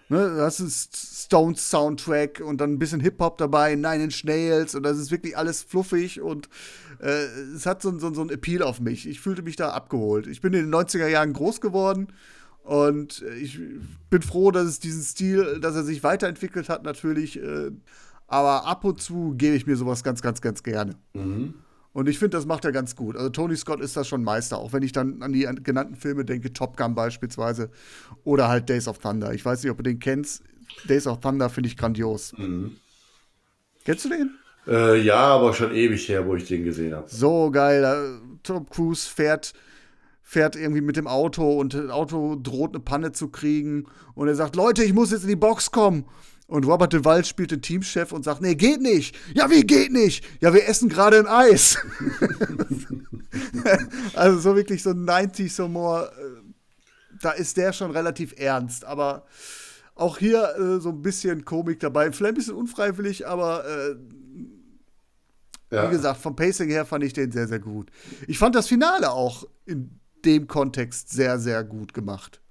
Ne, 0.09 0.35
das 0.35 0.59
ist 0.59 1.23
Stones 1.23 1.69
Soundtrack 1.69 2.41
und 2.41 2.59
dann 2.59 2.73
ein 2.73 2.79
bisschen 2.79 2.99
Hip-Hop 2.99 3.37
dabei, 3.37 3.75
Nine 3.75 4.03
Inch 4.03 4.25
Nails 4.25 4.75
und 4.75 4.83
das 4.83 4.97
ist 4.97 5.09
wirklich 5.09 5.37
alles 5.37 5.63
fluffig 5.63 6.19
und 6.19 6.49
äh, 6.99 7.23
es 7.55 7.65
hat 7.65 7.81
so, 7.81 7.97
so, 7.97 8.13
so 8.13 8.19
einen 8.19 8.29
Appeal 8.29 8.61
auf 8.61 8.81
mich. 8.81 9.07
Ich 9.07 9.21
fühlte 9.21 9.41
mich 9.41 9.55
da 9.55 9.69
abgeholt. 9.69 10.27
Ich 10.27 10.41
bin 10.41 10.51
in 10.51 10.69
den 10.69 10.75
90er 10.75 11.07
Jahren 11.07 11.31
groß 11.31 11.61
geworden 11.61 12.07
und 12.63 13.23
ich 13.39 13.57
bin 14.09 14.21
froh, 14.21 14.51
dass 14.51 14.65
es 14.65 14.79
diesen 14.79 15.01
Stil, 15.01 15.61
dass 15.61 15.75
er 15.75 15.83
sich 15.83 16.03
weiterentwickelt 16.03 16.67
hat 16.67 16.83
natürlich, 16.83 17.41
äh, 17.41 17.71
aber 18.27 18.65
ab 18.65 18.83
und 18.83 19.01
zu 19.01 19.33
gebe 19.37 19.55
ich 19.55 19.65
mir 19.65 19.77
sowas 19.77 20.03
ganz, 20.03 20.21
ganz, 20.21 20.41
ganz 20.41 20.61
gerne. 20.61 20.95
Und 21.93 22.07
ich 22.07 22.19
finde, 22.19 22.37
das 22.37 22.45
macht 22.45 22.63
er 22.63 22.71
ganz 22.71 22.95
gut. 22.95 23.17
Also 23.17 23.29
Tony 23.29 23.55
Scott 23.55 23.81
ist 23.81 23.97
da 23.97 24.03
schon 24.03 24.23
Meister, 24.23 24.57
auch 24.57 24.71
wenn 24.71 24.83
ich 24.83 24.93
dann 24.93 25.21
an 25.21 25.33
die 25.33 25.47
genannten 25.63 25.95
Filme 25.95 26.23
denke, 26.23 26.53
Top 26.53 26.77
Gun 26.77 26.95
beispielsweise 26.95 27.69
oder 28.23 28.47
halt 28.47 28.69
Days 28.69 28.87
of 28.87 28.99
Thunder. 28.99 29.33
Ich 29.33 29.43
weiß 29.43 29.61
nicht, 29.63 29.71
ob 29.71 29.77
du 29.77 29.83
den 29.83 29.99
kennst. 29.99 30.43
Days 30.87 31.05
of 31.05 31.19
Thunder 31.19 31.49
finde 31.49 31.67
ich 31.67 31.75
grandios. 31.75 32.33
Kennst 33.83 34.05
du 34.05 34.09
den? 34.09 34.37
Äh, 34.67 35.01
ja, 35.01 35.17
aber 35.17 35.53
schon 35.53 35.73
ewig 35.73 36.07
her, 36.07 36.25
wo 36.27 36.35
ich 36.35 36.47
den 36.47 36.63
gesehen 36.63 36.93
habe. 36.93 37.09
So 37.09 37.51
geil. 37.51 38.19
Tom 38.43 38.69
Cruise 38.69 39.09
fährt, 39.09 39.53
fährt 40.21 40.55
irgendwie 40.55 40.81
mit 40.81 40.95
dem 40.95 41.07
Auto 41.07 41.59
und 41.59 41.73
das 41.73 41.89
Auto 41.89 42.35
droht 42.35 42.73
eine 42.73 42.83
Panne 42.83 43.11
zu 43.11 43.29
kriegen. 43.29 43.85
Und 44.13 44.27
er 44.27 44.35
sagt, 44.35 44.55
Leute, 44.55 44.83
ich 44.83 44.93
muss 44.93 45.11
jetzt 45.11 45.23
in 45.23 45.29
die 45.29 45.35
Box 45.35 45.71
kommen. 45.71 46.05
Und 46.51 46.65
Robert 46.65 46.91
Duvall 46.93 47.23
spielt 47.23 47.51
den 47.51 47.61
Teamchef 47.61 48.11
und 48.11 48.23
sagt, 48.23 48.41
nee, 48.41 48.55
geht 48.55 48.81
nicht. 48.81 49.17
Ja, 49.33 49.49
wie 49.49 49.61
geht 49.61 49.91
nicht? 49.93 50.25
Ja, 50.41 50.53
wir 50.53 50.67
essen 50.67 50.89
gerade 50.89 51.17
ein 51.17 51.27
Eis. 51.27 51.77
also 54.15 54.37
so 54.39 54.55
wirklich 54.55 54.83
so 54.83 54.89
90s 54.91 55.57
Humor. 55.63 56.11
äh, 56.17 56.41
Da 57.21 57.31
ist 57.31 57.55
der 57.57 57.71
schon 57.73 57.91
relativ 57.91 58.33
ernst. 58.37 58.83
Aber 58.85 59.25
Auch 59.95 60.17
hier 60.17 60.55
äh, 60.57 60.79
so 60.81 60.89
ein 60.89 61.01
bisschen 61.01 61.45
Komik 61.45 61.79
dabei. 61.79 62.11
Vielleicht 62.11 62.33
ein 62.33 62.35
bisschen 62.35 62.55
unfreiwillig, 62.55 63.27
aber 63.27 63.63
äh, 63.65 63.95
Ja. 65.73 65.87
wie 65.87 65.91
gesagt, 65.95 66.19
vom 66.21 66.35
Pacing 66.35 66.69
her 66.69 66.85
fand 66.85 67.03
ich 67.03 67.13
den 67.13 67.31
sehr, 67.31 67.47
sehr 67.47 67.59
gut. 67.59 67.91
Ich 68.27 68.37
fand 68.37 68.55
das 68.55 68.67
Finale 68.67 69.11
auch 69.11 69.45
in 69.65 69.99
dem 70.25 70.47
Kontext 70.47 71.09
sehr, 71.11 71.39
sehr 71.39 71.63
gut 71.63 71.93
gemacht. 71.93 72.41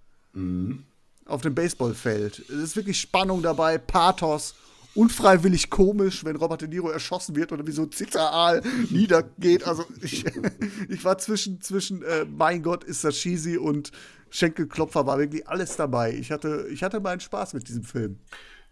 Auf 1.31 1.43
dem 1.43 1.55
Baseballfeld. 1.55 2.41
Es 2.41 2.57
ist 2.57 2.77
wirklich 2.77 3.01
Spannung 3.01 3.41
dabei, 3.41 3.79
Pathos, 3.79 4.55
unfreiwillig 4.97 5.71
komisch, 5.71 6.25
wenn 6.25 6.35
Robert 6.35 6.63
De 6.63 6.69
Niro 6.69 6.91
erschossen 6.91 7.37
wird 7.37 7.53
oder 7.53 7.67
wie 7.67 7.73
so 7.73 7.87
Zitteraal 7.87 8.63
niedergeht. 8.91 9.65
Also 9.65 9.85
ich, 10.03 10.25
ich 10.89 11.05
war 11.05 11.19
zwischen, 11.19 11.61
zwischen 11.61 12.03
äh, 12.03 12.25
mein 12.25 12.63
Gott, 12.63 12.83
ist 12.83 13.05
das 13.05 13.15
cheesy 13.15 13.57
und 13.57 13.93
Schenkelklopfer 14.31 15.07
war 15.07 15.19
wirklich 15.19 15.47
alles 15.47 15.77
dabei. 15.77 16.13
Ich 16.15 16.33
hatte, 16.33 16.67
ich 16.71 16.83
hatte 16.83 16.99
meinen 16.99 17.21
Spaß 17.21 17.55
mit 17.55 17.69
diesem 17.69 17.85
Film. 17.85 18.19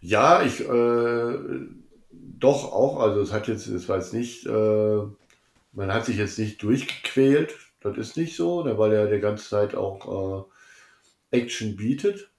Ja, 0.00 0.42
ich 0.42 0.60
äh, 0.60 1.38
doch 2.10 2.72
auch. 2.72 3.00
Also 3.00 3.20
es 3.20 3.32
hat 3.32 3.48
jetzt, 3.48 3.66
es 3.68 3.88
war 3.88 3.98
jetzt 3.98 4.14
nicht, 4.14 4.46
äh, 4.46 5.02
man 5.72 5.92
hat 5.92 6.06
sich 6.06 6.16
jetzt 6.16 6.38
nicht 6.38 6.62
durchgequält. 6.62 7.54
Das 7.80 7.96
ist 7.96 8.16
nicht 8.16 8.34
so, 8.34 8.64
ne, 8.64 8.78
weil 8.78 8.92
er 8.92 9.06
die 9.06 9.20
ganze 9.20 9.48
Zeit 9.48 9.76
auch 9.76 10.48
äh, 11.30 11.38
Action 11.38 11.76
bietet. 11.76 12.30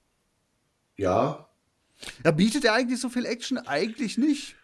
Ja. 1.00 1.48
Ja, 2.26 2.32
bietet 2.32 2.66
er 2.66 2.74
eigentlich 2.74 3.00
so 3.00 3.10
viel 3.10 3.26
Action? 3.26 3.58
Eigentlich 3.58 4.18
nicht. 4.18 4.56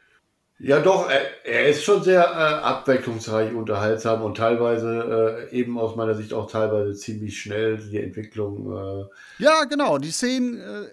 Ja, 0.58 0.80
doch, 0.80 1.10
er, 1.10 1.46
er 1.46 1.68
ist 1.68 1.84
schon 1.84 2.04
sehr 2.04 2.24
äh, 2.24 2.64
abwechslungsreich, 2.64 3.54
unterhaltsam 3.54 4.22
und 4.22 4.38
teilweise 4.38 5.48
äh, 5.50 5.56
eben 5.58 5.78
aus 5.78 5.96
meiner 5.96 6.14
Sicht 6.14 6.34
auch 6.34 6.50
teilweise 6.50 6.94
ziemlich 6.94 7.42
schnell 7.42 7.78
die 7.78 8.02
Entwicklung. 8.02 8.72
Äh, 8.74 9.44
Ja, 9.44 9.64
genau. 9.64 9.98
Die 9.98 10.12
Szenen 10.12 10.60
äh, 10.60 10.88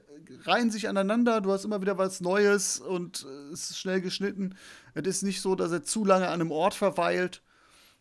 reihen 0.44 0.70
sich 0.70 0.88
aneinander. 0.88 1.40
Du 1.40 1.52
hast 1.52 1.64
immer 1.64 1.81
wieder 1.81 1.98
was 1.98 2.20
Neues 2.20 2.78
und 2.78 3.24
äh, 3.28 3.52
es 3.52 3.70
ist 3.70 3.78
schnell 3.78 4.00
geschnitten. 4.00 4.57
Es 4.94 5.07
ist 5.07 5.22
nicht 5.22 5.40
so, 5.40 5.55
dass 5.57 5.72
er 5.72 5.83
zu 5.83 6.05
lange 6.05 6.28
an 6.28 6.40
einem 6.40 6.52
Ort 6.52 6.74
verweilt. 6.74 7.42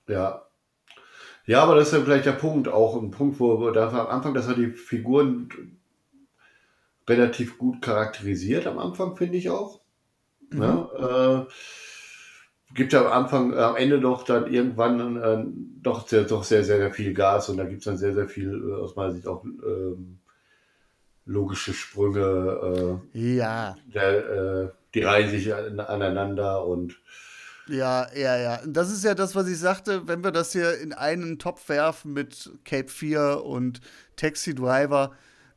Ja. 0.08 0.46
Ja, 1.46 1.64
aber 1.64 1.76
das 1.76 1.88
ist 1.88 1.94
ja 1.94 2.04
vielleicht 2.04 2.26
der 2.28 2.34
Punkt, 2.34 2.68
auch 2.68 3.02
ein 3.02 3.12
Punkt, 3.12 3.40
wo, 3.40 3.60
wo 3.60 3.72
da 3.72 3.90
am 3.90 4.08
Anfang, 4.08 4.34
dass 4.36 4.48
er 4.48 4.54
die 4.54 4.72
Figuren 4.72 5.50
relativ 7.12 7.58
gut 7.58 7.82
charakterisiert 7.82 8.66
am 8.68 8.80
Anfang, 8.80 9.16
finde 9.16 9.38
ich 9.38 9.50
auch. 9.50 9.82
Ja, 10.54 11.46
äh, 11.46 11.46
gibt 12.74 12.94
ja 12.94 13.06
am 13.06 13.12
Anfang, 13.12 13.54
äh, 13.54 13.58
am 13.58 13.76
Ende 13.76 14.00
doch 14.00 14.24
dann 14.24 14.52
irgendwann 14.52 15.18
äh, 15.18 15.44
doch, 15.82 16.08
sehr, 16.08 16.24
doch 16.24 16.44
sehr, 16.44 16.64
sehr, 16.64 16.78
sehr 16.78 16.94
viel 16.94 17.14
Gas 17.14 17.50
und 17.50 17.58
da 17.58 17.66
gibt 17.66 17.80
es 17.80 17.86
dann 17.86 17.98
sehr, 17.98 18.14
sehr 18.14 18.28
viel, 18.28 18.52
äh, 18.52 18.82
aus 18.82 18.96
meiner 18.96 19.14
Sicht 19.14 19.28
auch 19.28 19.44
ähm, 19.44 20.20
logische 21.26 21.74
Sprünge, 21.74 23.02
Ja, 23.14 23.72
äh, 23.72 23.92
der, 23.94 24.30
äh, 24.30 24.70
die 24.94 25.04
reihen 25.04 25.30
sich 25.30 25.54
an, 25.54 25.80
aneinander 25.80 26.66
und 26.66 27.00
ja, 27.68 28.08
ja, 28.14 28.38
ja. 28.38 28.60
Das 28.66 28.92
ist 28.92 29.06
ja 29.06 29.16
das, 29.16 29.36
was 29.36 29.48
ich 29.48 29.58
sagte, 29.58 30.08
wenn 30.08 30.24
wir 30.24 30.32
das 30.32 30.52
hier 30.52 30.78
in 30.80 30.92
einen 30.92 31.40
Topf 31.40 31.70
werfen 31.70 32.12
mit 32.12 32.52
Cape 32.66 32.90
4 32.90 33.44
und 33.46 33.80
Taxi 34.18 34.54
Driver, 34.54 35.12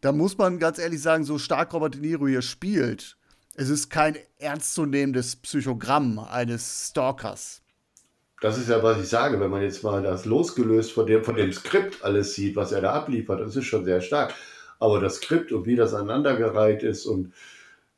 da 0.05 0.13
muss 0.13 0.37
man 0.37 0.59
ganz 0.59 0.79
ehrlich 0.79 1.01
sagen, 1.01 1.25
so 1.25 1.39
stark 1.39 1.73
Robert 1.73 1.95
De 1.95 2.01
Niro 2.03 2.27
hier 2.27 2.43
spielt, 2.43 3.17
es 3.55 3.71
ist 3.71 3.89
kein 3.89 4.19
ernstzunehmendes 4.37 5.37
Psychogramm 5.37 6.19
eines 6.19 6.91
Stalkers. 6.91 7.63
Das 8.43 8.59
ist 8.59 8.69
ja, 8.69 8.83
was 8.83 9.01
ich 9.01 9.09
sage, 9.09 9.41
wenn 9.41 9.49
man 9.49 9.63
jetzt 9.63 9.83
mal 9.83 10.03
das 10.03 10.27
losgelöst 10.27 10.93
von 10.93 11.07
dem, 11.07 11.25
von 11.25 11.37
dem 11.37 11.51
Skript 11.55 12.05
alles 12.05 12.35
sieht, 12.35 12.55
was 12.55 12.73
er 12.73 12.83
da 12.83 12.93
abliefert, 12.93 13.41
das 13.41 13.57
ist 13.57 13.65
schon 13.65 13.87
sehr 13.87 14.03
stark. 14.03 14.35
Aber 14.79 15.01
das 15.01 15.17
Skript 15.17 15.53
und 15.53 15.65
wie 15.65 15.77
das 15.77 15.95
aneinandergereiht 15.95 16.83
ist 16.83 17.07
und 17.07 17.33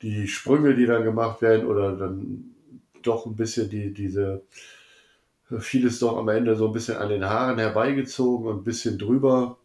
die 0.03 0.29
Sprünge, 0.29 0.77
die 0.77 0.87
dann 0.87 1.03
gemacht 1.03 1.43
werden 1.43 1.67
oder 1.67 1.97
dann 1.97 2.55
doch 3.03 3.27
ein 3.27 3.35
bisschen 3.35 3.69
die, 3.69 3.93
diese, 3.93 4.43
vieles 5.59 5.99
doch 5.99 6.17
am 6.19 6.29
Ende 6.29 6.55
so 6.55 6.69
ein 6.69 6.73
bisschen 6.73 6.99
an 6.99 7.09
den 7.09 7.25
Haaren 7.25 7.59
herbeigezogen 7.59 8.47
und 8.47 8.59
ein 8.59 8.65
bisschen 8.65 8.97
drüber. 8.97 9.59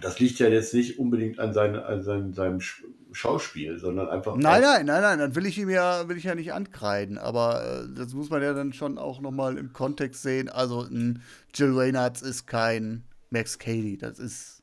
Das 0.00 0.18
liegt 0.18 0.38
ja 0.38 0.48
jetzt 0.48 0.74
nicht 0.74 0.98
unbedingt 0.98 1.38
an, 1.38 1.52
sein, 1.52 1.76
an 1.76 2.02
sein, 2.02 2.32
seinem 2.32 2.58
Sch- 2.58 2.82
Schauspiel, 3.12 3.78
sondern 3.78 4.08
einfach. 4.08 4.34
Nein, 4.36 4.60
nein, 4.62 4.86
nein, 4.86 5.02
nein, 5.02 5.18
das 5.20 5.34
will 5.36 5.46
ich 5.46 5.56
ihm 5.58 5.70
ja, 5.70 6.08
will 6.08 6.16
ich 6.16 6.24
ja 6.24 6.34
nicht 6.34 6.52
ankreiden, 6.52 7.16
aber 7.16 7.84
äh, 7.84 7.94
das 7.94 8.12
muss 8.12 8.28
man 8.28 8.42
ja 8.42 8.54
dann 8.54 8.72
schon 8.72 8.98
auch 8.98 9.20
nochmal 9.20 9.56
im 9.56 9.72
Kontext 9.72 10.22
sehen. 10.22 10.48
Also 10.48 10.82
ein 10.82 11.22
Jill 11.54 11.78
Reynolds 11.78 12.22
ist 12.22 12.46
kein 12.46 13.04
Max 13.30 13.58
Cady, 13.58 13.96
das 13.98 14.18
ist, 14.18 14.62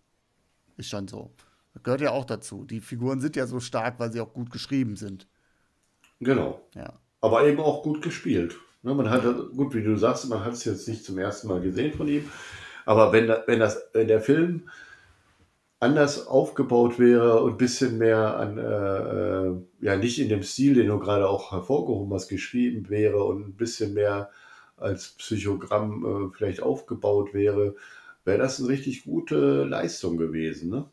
ist 0.77 0.89
schon 0.89 1.07
so. 1.07 1.31
Das 1.73 1.83
gehört 1.83 2.01
ja 2.01 2.11
auch 2.11 2.25
dazu. 2.25 2.65
Die 2.65 2.81
Figuren 2.81 3.21
sind 3.21 3.37
ja 3.37 3.47
so 3.47 3.61
stark, 3.61 3.99
weil 3.99 4.11
sie 4.11 4.19
auch 4.19 4.33
gut 4.33 4.51
geschrieben 4.51 4.97
sind. 4.97 5.27
Genau. 6.19 6.67
Ja. 6.75 6.99
aber 7.21 7.45
eben 7.47 7.59
auch 7.59 7.83
gut 7.83 8.01
gespielt. 8.01 8.55
Ne, 8.83 8.93
man 8.93 9.09
hat, 9.09 9.23
gut, 9.55 9.73
wie 9.75 9.83
du 9.83 9.95
sagst, 9.95 10.27
man 10.27 10.43
hat 10.43 10.53
es 10.53 10.65
jetzt 10.65 10.87
nicht 10.87 11.05
zum 11.05 11.17
ersten 11.17 11.47
Mal 11.47 11.61
gesehen 11.61 11.93
von 11.93 12.07
ihm, 12.07 12.29
aber 12.85 13.11
wenn, 13.13 13.27
da, 13.27 13.43
wenn, 13.45 13.59
das, 13.59 13.79
wenn 13.93 14.07
der 14.07 14.21
Film 14.21 14.69
anders 15.81 16.27
aufgebaut 16.27 16.99
wäre 16.99 17.41
und 17.41 17.53
ein 17.53 17.57
bisschen 17.57 17.97
mehr 17.97 18.37
an, 18.37 18.57
äh, 18.57 18.61
äh, 18.61 19.61
ja, 19.81 19.97
nicht 19.97 20.19
in 20.19 20.29
dem 20.29 20.43
Stil, 20.43 20.75
den 20.75 20.87
du 20.87 20.99
gerade 20.99 21.27
auch 21.27 21.51
hervorgehoben 21.51 22.13
hast, 22.13 22.27
geschrieben 22.27 22.89
wäre 22.89 23.23
und 23.23 23.47
ein 23.47 23.55
bisschen 23.55 23.95
mehr 23.95 24.29
als 24.77 25.09
Psychogramm 25.09 26.05
äh, 26.05 26.37
vielleicht 26.37 26.61
aufgebaut 26.61 27.33
wäre, 27.33 27.75
wäre 28.25 28.37
das 28.37 28.59
eine 28.59 28.69
richtig 28.69 29.05
gute 29.05 29.63
Leistung 29.63 30.17
gewesen. 30.17 30.69
Ne? 30.69 30.85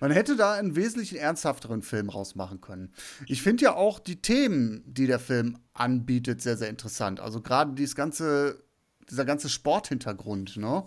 Man 0.00 0.10
hätte 0.10 0.34
da 0.34 0.54
einen 0.54 0.76
wesentlich 0.76 1.20
ernsthafteren 1.20 1.82
Film 1.82 2.08
rausmachen 2.08 2.62
können. 2.62 2.94
Ich 3.26 3.42
finde 3.42 3.64
ja 3.64 3.74
auch 3.74 3.98
die 3.98 4.22
Themen, 4.22 4.82
die 4.86 5.06
der 5.06 5.18
Film 5.18 5.58
anbietet, 5.74 6.40
sehr, 6.40 6.56
sehr 6.56 6.70
interessant. 6.70 7.20
Also 7.20 7.42
gerade 7.42 7.74
dieses 7.74 7.94
ganze, 7.94 8.62
dieser 9.10 9.26
ganze 9.26 9.50
Sporthintergrund, 9.50 10.56
ne? 10.56 10.84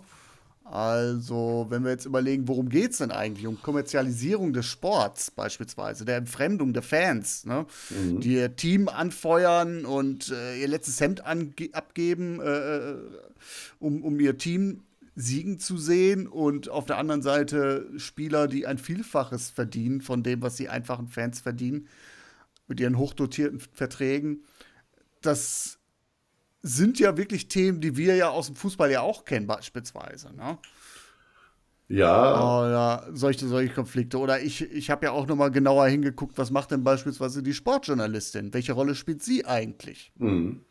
Also, 0.70 1.66
wenn 1.68 1.82
wir 1.82 1.90
jetzt 1.90 2.06
überlegen, 2.06 2.46
worum 2.46 2.68
geht 2.68 2.92
es 2.92 2.98
denn 2.98 3.10
eigentlich? 3.10 3.44
Um 3.48 3.60
Kommerzialisierung 3.60 4.52
des 4.52 4.66
Sports 4.66 5.32
beispielsweise, 5.32 6.04
der 6.04 6.18
Entfremdung 6.18 6.72
der 6.72 6.82
Fans, 6.82 7.44
ne? 7.44 7.66
die 7.90 8.34
ihr 8.34 8.54
Team 8.54 8.88
anfeuern 8.88 9.84
und 9.84 10.30
äh, 10.30 10.60
ihr 10.60 10.68
letztes 10.68 11.00
Hemd 11.00 11.24
abgeben, 11.24 12.40
äh, 12.40 12.94
um, 13.80 14.04
um 14.04 14.20
ihr 14.20 14.38
Team 14.38 14.84
siegen 15.16 15.58
zu 15.58 15.76
sehen 15.76 16.28
und 16.28 16.68
auf 16.68 16.86
der 16.86 16.98
anderen 16.98 17.22
Seite 17.22 17.90
Spieler, 17.96 18.46
die 18.46 18.68
ein 18.68 18.78
Vielfaches 18.78 19.50
verdienen 19.50 20.00
von 20.00 20.22
dem, 20.22 20.40
was 20.40 20.54
die 20.54 20.68
einfachen 20.68 21.08
Fans 21.08 21.40
verdienen, 21.40 21.88
mit 22.68 22.78
ihren 22.78 22.96
hochdotierten 22.96 23.58
Verträgen. 23.58 24.44
Das 25.20 25.79
sind 26.62 26.98
ja 26.98 27.16
wirklich 27.16 27.48
Themen, 27.48 27.80
die 27.80 27.96
wir 27.96 28.16
ja 28.16 28.30
aus 28.30 28.46
dem 28.46 28.56
Fußball 28.56 28.90
ja 28.90 29.00
auch 29.00 29.24
kennen, 29.24 29.46
beispielsweise. 29.46 30.34
Ne? 30.34 30.58
Ja, 31.88 32.60
Oder 32.60 33.08
solche, 33.14 33.48
solche 33.48 33.74
Konflikte. 33.74 34.18
Oder 34.18 34.40
ich, 34.40 34.62
ich 34.62 34.90
habe 34.90 35.06
ja 35.06 35.12
auch 35.12 35.26
noch 35.26 35.34
mal 35.34 35.50
genauer 35.50 35.88
hingeguckt, 35.88 36.38
was 36.38 36.52
macht 36.52 36.70
denn 36.70 36.84
beispielsweise 36.84 37.42
die 37.42 37.54
Sportjournalistin? 37.54 38.54
Welche 38.54 38.74
Rolle 38.74 38.94
spielt 38.94 39.22
sie 39.22 39.44
eigentlich? 39.44 40.12
mhm. 40.16 40.64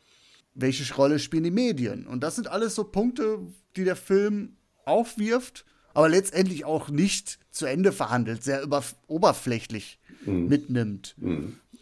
welche 0.53 0.93
Rolle 0.95 1.19
spielen 1.19 1.43
die 1.43 1.51
Medien? 1.51 2.07
Und 2.07 2.21
das 2.21 2.35
sind 2.35 2.47
alles 2.47 2.75
so 2.75 2.85
Punkte, 2.85 3.39
die 3.75 3.83
der 3.83 3.97
Film 3.97 4.57
aufwirft, 4.85 5.65
aber 5.93 6.07
letztendlich 6.07 6.63
auch 6.63 6.89
nicht 6.89 7.39
zu 7.51 7.65
Ende 7.65 7.91
verhandelt, 7.91 8.43
sehr 8.43 8.65
oberflächlich 9.07 9.99
mitnimmt. 10.25 11.15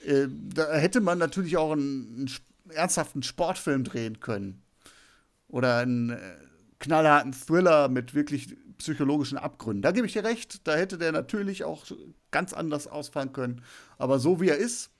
Äh, 0.03 0.27
da 0.53 0.73
hätte 0.75 1.01
man 1.01 1.17
natürlich 1.17 1.57
auch 1.57 1.73
einen, 1.73 2.15
einen 2.17 2.27
ernsthaften 2.69 3.23
Sportfilm 3.23 3.83
drehen 3.83 4.19
können. 4.19 4.61
Oder 5.47 5.77
einen 5.77 6.11
äh, 6.11 6.19
knallharten 6.79 7.33
Thriller 7.33 7.87
mit 7.89 8.13
wirklich 8.13 8.55
psychologischen 8.77 9.37
Abgründen. 9.37 9.81
Da 9.81 9.91
gebe 9.91 10.05
ich 10.05 10.13
dir 10.13 10.23
recht, 10.23 10.67
da 10.67 10.75
hätte 10.75 10.97
der 10.97 11.11
natürlich 11.11 11.63
auch 11.63 11.85
ganz 12.31 12.53
anders 12.53 12.87
ausfallen 12.87 13.33
können. 13.33 13.63
Aber 13.97 14.19
so 14.19 14.39
wie 14.39 14.49
er 14.49 14.57
ist, 14.57 14.91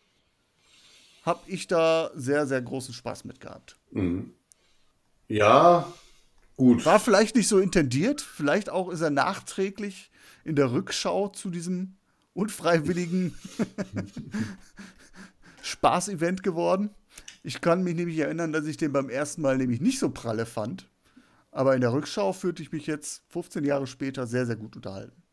habe 1.23 1.41
ich 1.47 1.67
da 1.67 2.09
sehr, 2.15 2.47
sehr 2.47 2.61
großen 2.61 2.93
Spaß 2.93 3.25
mit 3.25 3.39
gehabt. 3.39 3.77
ja, 5.27 5.91
gut. 6.55 6.85
War 6.85 6.99
vielleicht 6.99 7.35
nicht 7.35 7.49
so 7.49 7.59
intendiert, 7.59 8.21
vielleicht 8.21 8.69
auch 8.69 8.89
ist 8.89 9.01
er 9.01 9.09
nachträglich 9.09 10.09
in 10.43 10.55
der 10.55 10.71
Rückschau 10.71 11.27
zu 11.27 11.49
diesem 11.49 11.97
unfreiwilligen 12.33 13.37
Spaßevent 15.61 16.43
geworden. 16.43 16.91
Ich 17.47 17.61
kann 17.61 17.81
mich 17.81 17.95
nämlich 17.95 18.19
erinnern, 18.19 18.51
dass 18.51 18.65
ich 18.65 18.75
den 18.75 18.91
beim 18.91 19.09
ersten 19.09 19.41
Mal 19.41 19.57
nämlich 19.57 19.79
nicht 19.79 19.99
so 19.99 20.09
pralle 20.09 20.45
fand. 20.45 20.89
Aber 21.49 21.75
in 21.75 21.79
der 21.79 21.93
Rückschau 21.93 22.33
fühlte 22.33 22.61
ich 22.61 22.73
mich 22.73 22.87
jetzt 22.87 23.23
15 23.29 23.63
Jahre 23.63 23.87
später 23.87 24.27
sehr, 24.27 24.45
sehr 24.45 24.57
gut 24.57 24.75
unterhalten. 24.75 25.23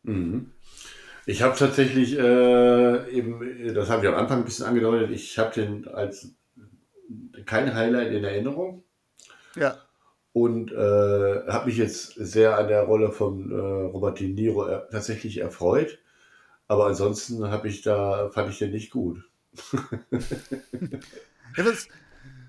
Ich 1.25 1.41
habe 1.41 1.57
tatsächlich 1.57 2.17
äh, 2.17 3.11
eben, 3.11 3.73
das 3.73 3.89
habe 3.89 4.05
ich 4.05 4.07
am 4.07 4.15
Anfang 4.15 4.39
ein 4.39 4.45
bisschen 4.45 4.65
angedeutet, 4.65 5.11
ich 5.11 5.37
habe 5.37 5.53
den 5.55 5.89
als 5.89 6.29
kein 7.45 7.75
Highlight 7.75 8.13
in 8.13 8.23
Erinnerung 8.23 8.85
Ja, 9.55 9.77
und 10.31 10.71
äh, 10.71 11.47
habe 11.47 11.65
mich 11.65 11.75
jetzt 11.77 12.13
sehr 12.13 12.57
an 12.57 12.69
der 12.69 12.83
Rolle 12.83 13.11
von 13.11 13.51
äh, 13.51 13.55
Robert 13.55 14.21
De 14.21 14.29
Niro 14.29 14.63
er, 14.63 14.87
tatsächlich 14.89 15.39
erfreut. 15.39 15.99
Aber 16.69 16.87
ansonsten 16.87 17.49
habe 17.49 17.67
ich 17.67 17.81
da, 17.81 18.29
fand 18.29 18.51
ich 18.51 18.59
den 18.59 18.71
nicht 18.71 18.89
gut. 18.89 19.21
Ja, 21.57 21.65
was, 21.65 21.87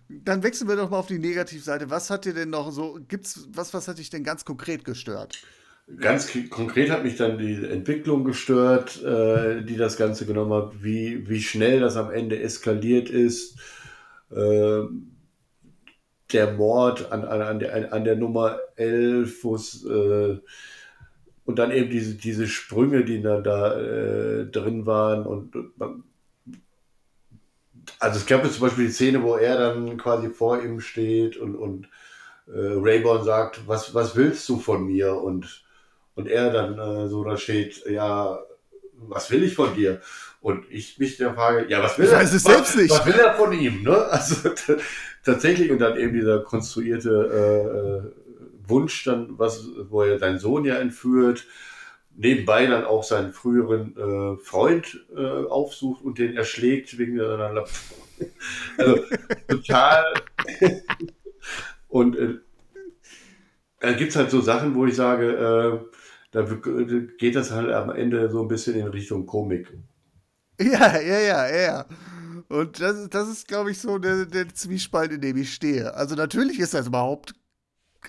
dann 0.08 0.42
wechseln 0.42 0.68
wir 0.68 0.76
doch 0.76 0.90
mal 0.90 0.98
auf 0.98 1.06
die 1.06 1.18
Negativseite. 1.18 1.90
Was 1.90 2.10
hat 2.10 2.24
dir 2.24 2.34
denn 2.34 2.50
noch 2.50 2.70
so, 2.70 2.98
gibt's, 3.08 3.48
was, 3.52 3.74
was 3.74 3.88
hat 3.88 3.98
dich 3.98 4.10
denn 4.10 4.24
ganz 4.24 4.44
konkret 4.44 4.84
gestört? 4.84 5.38
Ganz 6.00 6.32
konkret 6.50 6.90
hat 6.90 7.04
mich 7.04 7.16
dann 7.16 7.38
die 7.38 7.64
Entwicklung 7.64 8.24
gestört, 8.24 9.02
äh, 9.04 9.62
die 9.62 9.76
das 9.76 9.96
Ganze 9.96 10.26
genommen 10.26 10.52
hat, 10.52 10.82
wie, 10.82 11.28
wie 11.28 11.40
schnell 11.40 11.78
das 11.78 11.96
am 11.96 12.10
Ende 12.10 12.40
eskaliert 12.40 13.08
ist. 13.08 13.56
Äh, 14.30 14.82
der 16.32 16.52
Mord 16.54 17.12
an, 17.12 17.24
an, 17.24 17.40
an, 17.40 17.58
der, 17.60 17.92
an 17.92 18.04
der 18.04 18.16
Nummer 18.16 18.58
11, 18.74 19.44
wo 19.44 19.54
es, 19.54 19.84
äh, 19.84 20.38
und 21.44 21.58
dann 21.60 21.70
eben 21.70 21.88
diese, 21.88 22.16
diese 22.16 22.48
Sprünge, 22.48 23.04
die 23.04 23.22
da, 23.22 23.40
da 23.40 23.80
äh, 23.80 24.46
drin 24.46 24.86
waren. 24.86 25.24
Und 25.24 25.54
man, 25.78 26.02
also 27.98 28.18
es 28.18 28.26
gab 28.26 28.44
jetzt 28.44 28.54
zum 28.54 28.62
Beispiel 28.66 28.86
die 28.86 28.92
Szene, 28.92 29.22
wo 29.22 29.36
er 29.36 29.58
dann 29.58 29.96
quasi 29.96 30.28
vor 30.28 30.62
ihm 30.62 30.80
steht 30.80 31.36
und, 31.36 31.54
und 31.54 31.88
äh, 32.48 32.52
Rayborn 32.54 33.24
sagt, 33.24 33.66
was, 33.66 33.94
was 33.94 34.16
willst 34.16 34.48
du 34.48 34.58
von 34.58 34.86
mir? 34.86 35.14
Und, 35.14 35.64
und 36.14 36.28
er 36.28 36.50
dann 36.50 36.78
äh, 36.78 37.08
so 37.08 37.24
da 37.24 37.36
steht, 37.36 37.84
ja, 37.88 38.38
was 39.08 39.30
will 39.30 39.42
ich 39.44 39.54
von 39.54 39.74
dir? 39.74 40.00
Und 40.40 40.64
ich 40.70 40.98
mich 40.98 41.16
der 41.16 41.34
Frage, 41.34 41.66
ja, 41.68 41.82
was 41.82 41.98
will 41.98 42.06
Ich 42.06 42.12
er? 42.12 42.18
weiß 42.18 42.32
es 42.32 42.44
was, 42.44 42.52
selbst 42.52 42.76
nicht. 42.76 42.90
Was 42.90 43.06
will 43.06 43.14
er 43.18 43.34
von 43.34 43.52
ihm? 43.52 43.82
Ne? 43.82 43.96
Also 44.10 44.50
tatsächlich 45.24 45.70
und 45.72 45.80
dann 45.80 45.98
eben 45.98 46.12
dieser 46.14 46.40
konstruierte 46.40 47.10
äh, 47.10 48.06
äh, 48.06 48.68
Wunsch 48.68 49.04
dann, 49.04 49.38
was, 49.38 49.66
wo 49.90 50.02
er 50.02 50.18
seinen 50.18 50.38
Sohn 50.38 50.64
ja 50.64 50.76
entführt, 50.76 51.44
nebenbei 52.16 52.66
dann 52.66 52.84
auch 52.84 53.04
seinen 53.04 53.32
früheren 53.32 53.96
äh, 53.96 54.36
Freund 54.42 55.06
äh, 55.16 55.46
aufsucht 55.46 56.02
und 56.04 56.18
den 56.18 56.36
erschlägt 56.36 56.98
wegen 56.98 57.18
seiner 57.18 57.52
Lapp. 57.52 57.70
Also 58.78 59.04
total. 59.48 60.04
und 61.88 62.16
äh, 62.16 62.34
da 63.80 63.92
gibt 63.92 64.10
es 64.10 64.16
halt 64.16 64.30
so 64.30 64.40
Sachen, 64.40 64.74
wo 64.74 64.86
ich 64.86 64.96
sage, 64.96 65.32
äh, 65.32 65.96
da 66.32 66.50
w- 66.50 67.06
geht 67.18 67.36
das 67.36 67.50
halt 67.50 67.70
am 67.72 67.90
Ende 67.90 68.30
so 68.30 68.42
ein 68.42 68.48
bisschen 68.48 68.76
in 68.76 68.86
Richtung 68.88 69.26
Komik. 69.26 69.72
Ja, 70.60 70.98
ja, 71.00 71.18
ja, 71.18 71.48
ja. 71.56 71.86
Und 72.48 72.80
das, 72.80 73.08
das 73.10 73.28
ist, 73.28 73.48
glaube 73.48 73.70
ich, 73.72 73.78
so 73.80 73.98
der, 73.98 74.26
der 74.26 74.54
Zwiespalt, 74.54 75.12
in 75.12 75.20
dem 75.20 75.36
ich 75.36 75.52
stehe. 75.54 75.94
Also 75.94 76.14
natürlich 76.14 76.58
ist 76.60 76.74
das 76.74 76.86
überhaupt 76.86 77.34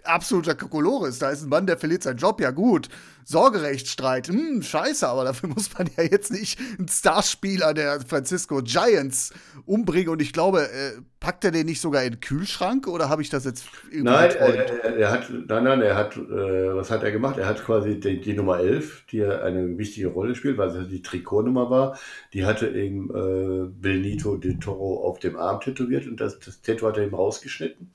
absoluter 0.04 0.56
Kokolores. 0.56 1.20
Da 1.20 1.30
ist 1.30 1.44
ein 1.44 1.50
Mann, 1.50 1.68
der 1.68 1.78
verliert 1.78 2.04
seinen 2.04 2.18
Job, 2.18 2.42
ja 2.42 2.52
gut. 2.52 2.90
Sorgerechtsstreit, 3.26 4.30
hm, 4.30 4.62
scheiße, 4.62 5.06
aber 5.06 5.26
dafür 5.26 5.50
muss 5.56 5.78
man 5.78 5.90
ja 5.98 6.04
jetzt 6.04 6.32
nicht 6.32 6.60
einen 6.78 6.88
Starspieler 6.88 7.74
der 7.74 8.00
Francisco 8.02 8.62
Giants 8.64 9.34
umbringen. 9.66 10.10
Und 10.10 10.22
ich 10.22 10.32
glaube, 10.32 10.62
äh, 10.62 11.02
packt 11.20 11.44
er 11.44 11.52
den 11.52 11.66
nicht 11.66 11.82
sogar 11.82 12.04
in 12.04 12.14
den 12.14 12.20
Kühlschrank 12.22 12.88
oder 12.88 13.10
habe 13.10 13.22
ich 13.22 13.30
das 13.30 13.44
jetzt 13.44 13.66
irgendwie 13.92 14.04
Nein, 14.04 14.30
geträumt? 14.30 14.56
er, 14.56 14.84
er, 14.84 14.96
er 14.98 15.12
hat, 15.12 15.30
nein, 15.30 15.64
nein, 15.64 15.82
er 15.82 15.96
hat, 15.96 16.16
äh, 16.16 16.76
was 16.76 16.90
hat 16.90 17.04
er 17.04 17.12
gemacht? 17.12 17.38
Er 17.38 17.48
hat 17.48 17.66
quasi 17.66 18.00
die, 18.00 18.22
die 18.22 18.34
Nummer 18.34 18.60
11, 18.60 19.04
die 19.12 19.18
ja 19.18 19.42
eine 19.42 19.78
wichtige 19.78 20.08
Rolle 20.08 20.34
spielt, 20.34 20.58
weil 20.58 20.70
es 20.70 20.88
die 20.88 21.02
Trikotnummer 21.02 21.70
war, 21.70 22.00
die 22.34 22.46
hatte 22.46 22.70
eben 22.70 23.10
äh, 23.10 23.68
Benito 23.70 24.38
de 24.38 24.58
Toro 24.58 25.04
auf 25.04 25.20
dem 25.20 25.36
Arm 25.36 25.60
tätowiert 25.60 26.08
und 26.08 26.22
das, 26.22 26.40
das 26.40 26.62
Tattoo 26.62 26.88
hat 26.88 26.98
er 26.98 27.04
ihm 27.04 27.14
rausgeschnitten. 27.14 27.92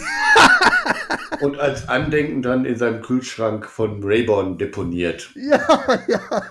und 1.40 1.58
als 1.58 1.88
Andenken 1.88 2.42
dann 2.42 2.64
in 2.64 2.76
seinem 2.76 3.02
Kühlschrank 3.02 3.66
von 3.66 4.02
Rayborn 4.02 4.58
deponiert. 4.58 5.30
Ja, 5.34 6.00
ja. 6.08 6.42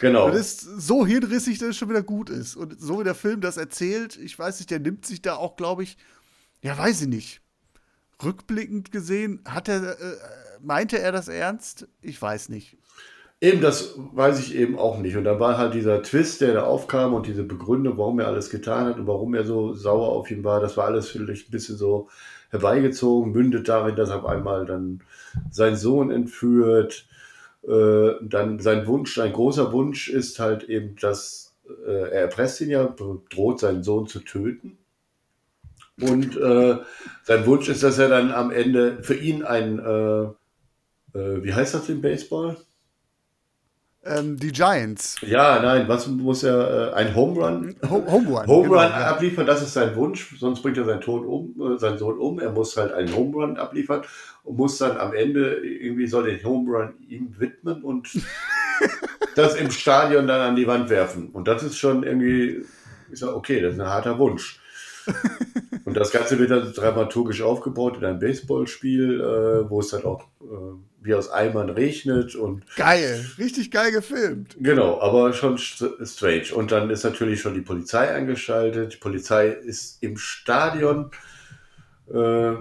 Genau. 0.00 0.30
Das 0.30 0.38
ist 0.38 0.60
so 0.60 1.06
hirnrissig, 1.06 1.58
dass 1.58 1.70
es 1.70 1.76
schon 1.76 1.88
wieder 1.88 2.02
gut 2.02 2.30
ist. 2.30 2.56
Und 2.56 2.80
so 2.80 3.00
wie 3.00 3.04
der 3.04 3.14
Film 3.14 3.40
das 3.40 3.56
erzählt, 3.56 4.16
ich 4.16 4.38
weiß 4.38 4.58
nicht, 4.58 4.70
der 4.70 4.80
nimmt 4.80 5.06
sich 5.06 5.22
da 5.22 5.36
auch, 5.36 5.56
glaube 5.56 5.82
ich, 5.82 5.96
ja, 6.62 6.76
weiß 6.76 7.02
ich 7.02 7.08
nicht. 7.08 7.40
Rückblickend 8.22 8.92
gesehen, 8.92 9.40
hat 9.44 9.68
er, 9.68 9.98
äh, 10.00 10.16
meinte 10.60 10.98
er 10.98 11.12
das 11.12 11.28
ernst? 11.28 11.86
Ich 12.00 12.20
weiß 12.20 12.48
nicht. 12.48 12.76
Eben, 13.40 13.60
das 13.60 13.94
weiß 13.96 14.38
ich 14.38 14.54
eben 14.54 14.78
auch 14.78 14.98
nicht. 14.98 15.16
Und 15.16 15.24
dann 15.24 15.38
war 15.38 15.58
halt 15.58 15.74
dieser 15.74 16.02
Twist, 16.02 16.40
der 16.40 16.54
da 16.54 16.62
aufkam 16.64 17.12
und 17.12 17.26
diese 17.26 17.44
Begründung, 17.44 17.98
warum 17.98 18.18
er 18.18 18.28
alles 18.28 18.48
getan 18.48 18.86
hat 18.86 18.98
und 18.98 19.06
warum 19.06 19.34
er 19.34 19.44
so 19.44 19.74
sauer 19.74 20.08
auf 20.08 20.30
ihn 20.30 20.42
war, 20.42 20.60
das 20.60 20.76
war 20.78 20.86
alles 20.86 21.10
vielleicht 21.10 21.48
ein 21.48 21.50
bisschen 21.50 21.76
so 21.76 22.08
herbeigezogen, 22.50 23.32
mündet 23.32 23.68
darin, 23.68 23.94
dass 23.94 24.08
er 24.08 24.18
auf 24.20 24.26
einmal 24.26 24.64
dann 24.64 25.02
seinen 25.50 25.76
Sohn 25.76 26.10
entführt. 26.10 27.06
Äh, 27.62 28.12
dann 28.22 28.58
sein 28.60 28.86
Wunsch, 28.86 29.14
sein 29.14 29.32
großer 29.32 29.72
Wunsch 29.72 30.08
ist 30.08 30.38
halt 30.38 30.64
eben, 30.64 30.96
dass 30.96 31.54
äh, 31.86 31.90
er 31.90 32.22
erpresst 32.22 32.60
ihn 32.62 32.70
ja, 32.70 32.94
droht 33.30 33.60
seinen 33.60 33.82
Sohn 33.82 34.06
zu 34.06 34.20
töten. 34.20 34.78
Und 36.00 36.36
äh, 36.36 36.76
sein 37.24 37.46
Wunsch 37.46 37.68
ist, 37.68 37.82
dass 37.82 37.98
er 37.98 38.08
dann 38.08 38.30
am 38.30 38.50
Ende 38.50 39.02
für 39.02 39.14
ihn 39.14 39.42
ein, 39.42 39.78
äh, 39.78 40.22
äh, 41.18 41.42
wie 41.44 41.54
heißt 41.54 41.74
das 41.74 41.88
im 41.88 42.00
Baseball? 42.00 42.56
Ähm, 44.08 44.36
die 44.36 44.52
Giants. 44.52 45.16
Ja, 45.22 45.60
nein, 45.60 45.88
was 45.88 46.06
muss 46.06 46.44
er, 46.44 46.92
äh, 46.92 46.94
ein 46.94 47.14
Home 47.14 47.40
Run? 47.40 47.76
Ho 47.90 48.04
Home 48.08 48.28
Run. 48.28 48.46
Home 48.46 48.68
genau, 48.68 48.80
Run 48.80 48.90
ja. 48.90 49.10
abliefern, 49.10 49.46
das 49.46 49.62
ist 49.62 49.72
sein 49.72 49.96
Wunsch, 49.96 50.36
sonst 50.38 50.62
bringt 50.62 50.78
er 50.78 50.84
seinen, 50.84 51.00
Tod 51.00 51.26
um, 51.26 51.54
äh, 51.60 51.78
seinen 51.78 51.98
Sohn 51.98 52.18
um. 52.18 52.38
Er 52.38 52.52
muss 52.52 52.76
halt 52.76 52.92
einen 52.92 53.14
Home 53.16 53.34
Run 53.34 53.56
abliefern 53.56 54.02
und 54.44 54.56
muss 54.56 54.78
dann 54.78 54.96
am 54.98 55.12
Ende, 55.12 55.56
irgendwie 55.56 56.06
soll 56.06 56.24
den 56.24 56.44
Home 56.44 56.70
Run 56.70 56.94
ihm 57.08 57.34
widmen 57.38 57.82
und 57.82 58.08
das 59.34 59.56
im 59.56 59.70
Stadion 59.70 60.26
dann 60.26 60.40
an 60.40 60.56
die 60.56 60.66
Wand 60.66 60.88
werfen. 60.88 61.30
Und 61.30 61.48
das 61.48 61.64
ist 61.64 61.76
schon 61.76 62.04
irgendwie, 62.04 62.64
ich 63.10 63.18
sag, 63.18 63.34
okay, 63.34 63.60
das 63.60 63.74
ist 63.74 63.80
ein 63.80 63.88
harter 63.88 64.18
Wunsch. 64.18 64.60
Und 65.86 65.96
das 65.96 66.10
Ganze 66.10 66.38
wird 66.40 66.50
dann 66.50 66.72
dramaturgisch 66.72 67.42
aufgebaut 67.42 67.96
in 67.96 68.04
einem 68.04 68.18
Baseballspiel, 68.18 69.20
äh, 69.20 69.70
wo 69.70 69.78
es 69.78 69.88
dann 69.90 70.04
auch 70.04 70.24
äh, 70.42 70.44
wie 71.00 71.14
aus 71.14 71.30
Eimern 71.30 71.70
regnet 71.70 72.34
und 72.34 72.64
Geil, 72.74 73.24
richtig 73.38 73.70
geil 73.70 73.92
gefilmt. 73.92 74.56
Genau, 74.58 75.00
aber 75.00 75.32
schon 75.32 75.56
st- 75.58 76.04
strange. 76.04 76.52
Und 76.52 76.72
dann 76.72 76.90
ist 76.90 77.04
natürlich 77.04 77.40
schon 77.40 77.54
die 77.54 77.60
Polizei 77.60 78.12
eingeschaltet. 78.12 78.94
Die 78.94 78.96
Polizei 78.96 79.46
ist 79.46 80.02
im 80.02 80.18
Stadion. 80.18 81.12
Äh, 82.12 82.54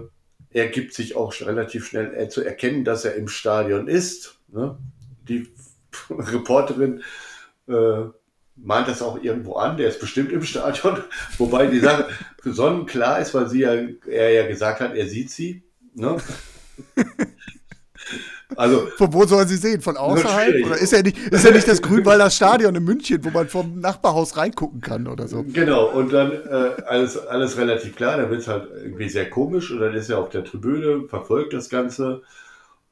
er 0.51 0.67
gibt 0.67 0.93
sich 0.93 1.15
auch 1.15 1.33
relativ 1.41 1.87
schnell 1.87 2.13
äh, 2.13 2.29
zu 2.29 2.43
erkennen, 2.43 2.85
dass 2.85 3.05
er 3.05 3.15
im 3.15 3.27
Stadion 3.27 3.87
ist. 3.87 4.37
Ne? 4.49 4.77
Die 5.27 5.51
Reporterin 6.11 7.01
äh, 7.67 8.03
mahnt 8.55 8.87
das 8.87 9.01
auch 9.01 9.21
irgendwo 9.21 9.55
an. 9.55 9.77
Der 9.77 9.89
ist 9.89 9.99
bestimmt 9.99 10.31
im 10.31 10.43
Stadion. 10.43 11.03
Wobei 11.37 11.67
die 11.67 11.79
Sache 11.79 12.07
sonnenklar 12.43 13.19
ist, 13.19 13.33
weil 13.33 13.47
sie 13.47 13.61
ja, 13.61 13.73
er 14.07 14.31
ja 14.31 14.47
gesagt 14.47 14.79
hat, 14.79 14.95
er 14.95 15.07
sieht 15.07 15.31
sie. 15.31 15.63
Ne? 15.93 16.17
Also 18.55 18.87
Von 18.97 19.13
wo 19.13 19.25
soll 19.25 19.47
sie 19.47 19.57
sehen? 19.57 19.81
Von 19.81 19.97
außerhalb? 19.97 20.65
Oder 20.65 20.77
ist 20.77 20.93
ja 20.93 21.01
nicht, 21.01 21.17
ist 21.17 21.43
ja 21.43 21.51
nicht 21.51 21.67
das 21.67 21.81
Grünwalder 21.81 22.29
Stadion 22.29 22.75
in 22.75 22.83
München, 22.83 23.23
wo 23.23 23.29
man 23.29 23.47
vom 23.47 23.79
Nachbarhaus 23.79 24.37
reingucken 24.37 24.81
kann 24.81 25.07
oder 25.07 25.27
so? 25.27 25.43
Genau, 25.43 25.87
und 25.87 26.13
dann 26.13 26.31
äh, 26.31 26.81
alles, 26.85 27.17
alles 27.17 27.57
relativ 27.57 27.95
klar, 27.95 28.17
dann 28.17 28.29
wird 28.29 28.41
es 28.41 28.47
halt 28.47 28.67
irgendwie 28.75 29.09
sehr 29.09 29.29
komisch 29.29 29.71
und 29.71 29.79
dann 29.79 29.93
ist 29.93 30.09
er 30.09 30.19
auf 30.19 30.29
der 30.29 30.43
Tribüne, 30.43 31.07
verfolgt 31.07 31.53
das 31.53 31.69
Ganze 31.69 32.21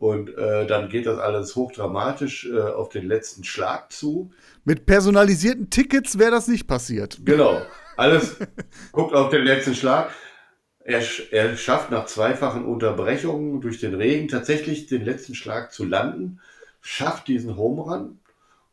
und 0.03 0.37
äh, 0.37 0.67
dann 0.67 0.89
geht 0.89 1.05
das 1.05 1.17
alles 1.17 1.55
hochdramatisch 1.55 2.49
äh, 2.51 2.59
auf 2.59 2.89
den 2.89 3.07
letzten 3.07 3.45
Schlag 3.45 3.89
zu. 3.93 4.31
Mit 4.65 4.85
personalisierten 4.85 5.69
Tickets 5.69 6.19
wäre 6.19 6.31
das 6.31 6.49
nicht 6.49 6.67
passiert. 6.67 7.21
Genau, 7.23 7.61
alles 7.95 8.35
guckt 8.91 9.15
auf 9.15 9.29
den 9.29 9.43
letzten 9.43 9.75
Schlag. 9.75 10.11
Er, 10.83 11.01
er 11.31 11.55
schafft 11.55 11.89
nach 11.89 12.05
zweifachen 12.05 12.65
Unterbrechungen 12.65 13.61
durch 13.61 13.79
den 13.79 13.93
Regen 13.93 14.27
tatsächlich 14.27 14.87
den 14.87 15.05
letzten 15.05 15.35
Schlag 15.35 15.71
zu 15.71 15.85
landen, 15.85 16.41
schafft 16.81 17.29
diesen 17.29 17.55
Home 17.55 17.83
Run 17.83 18.19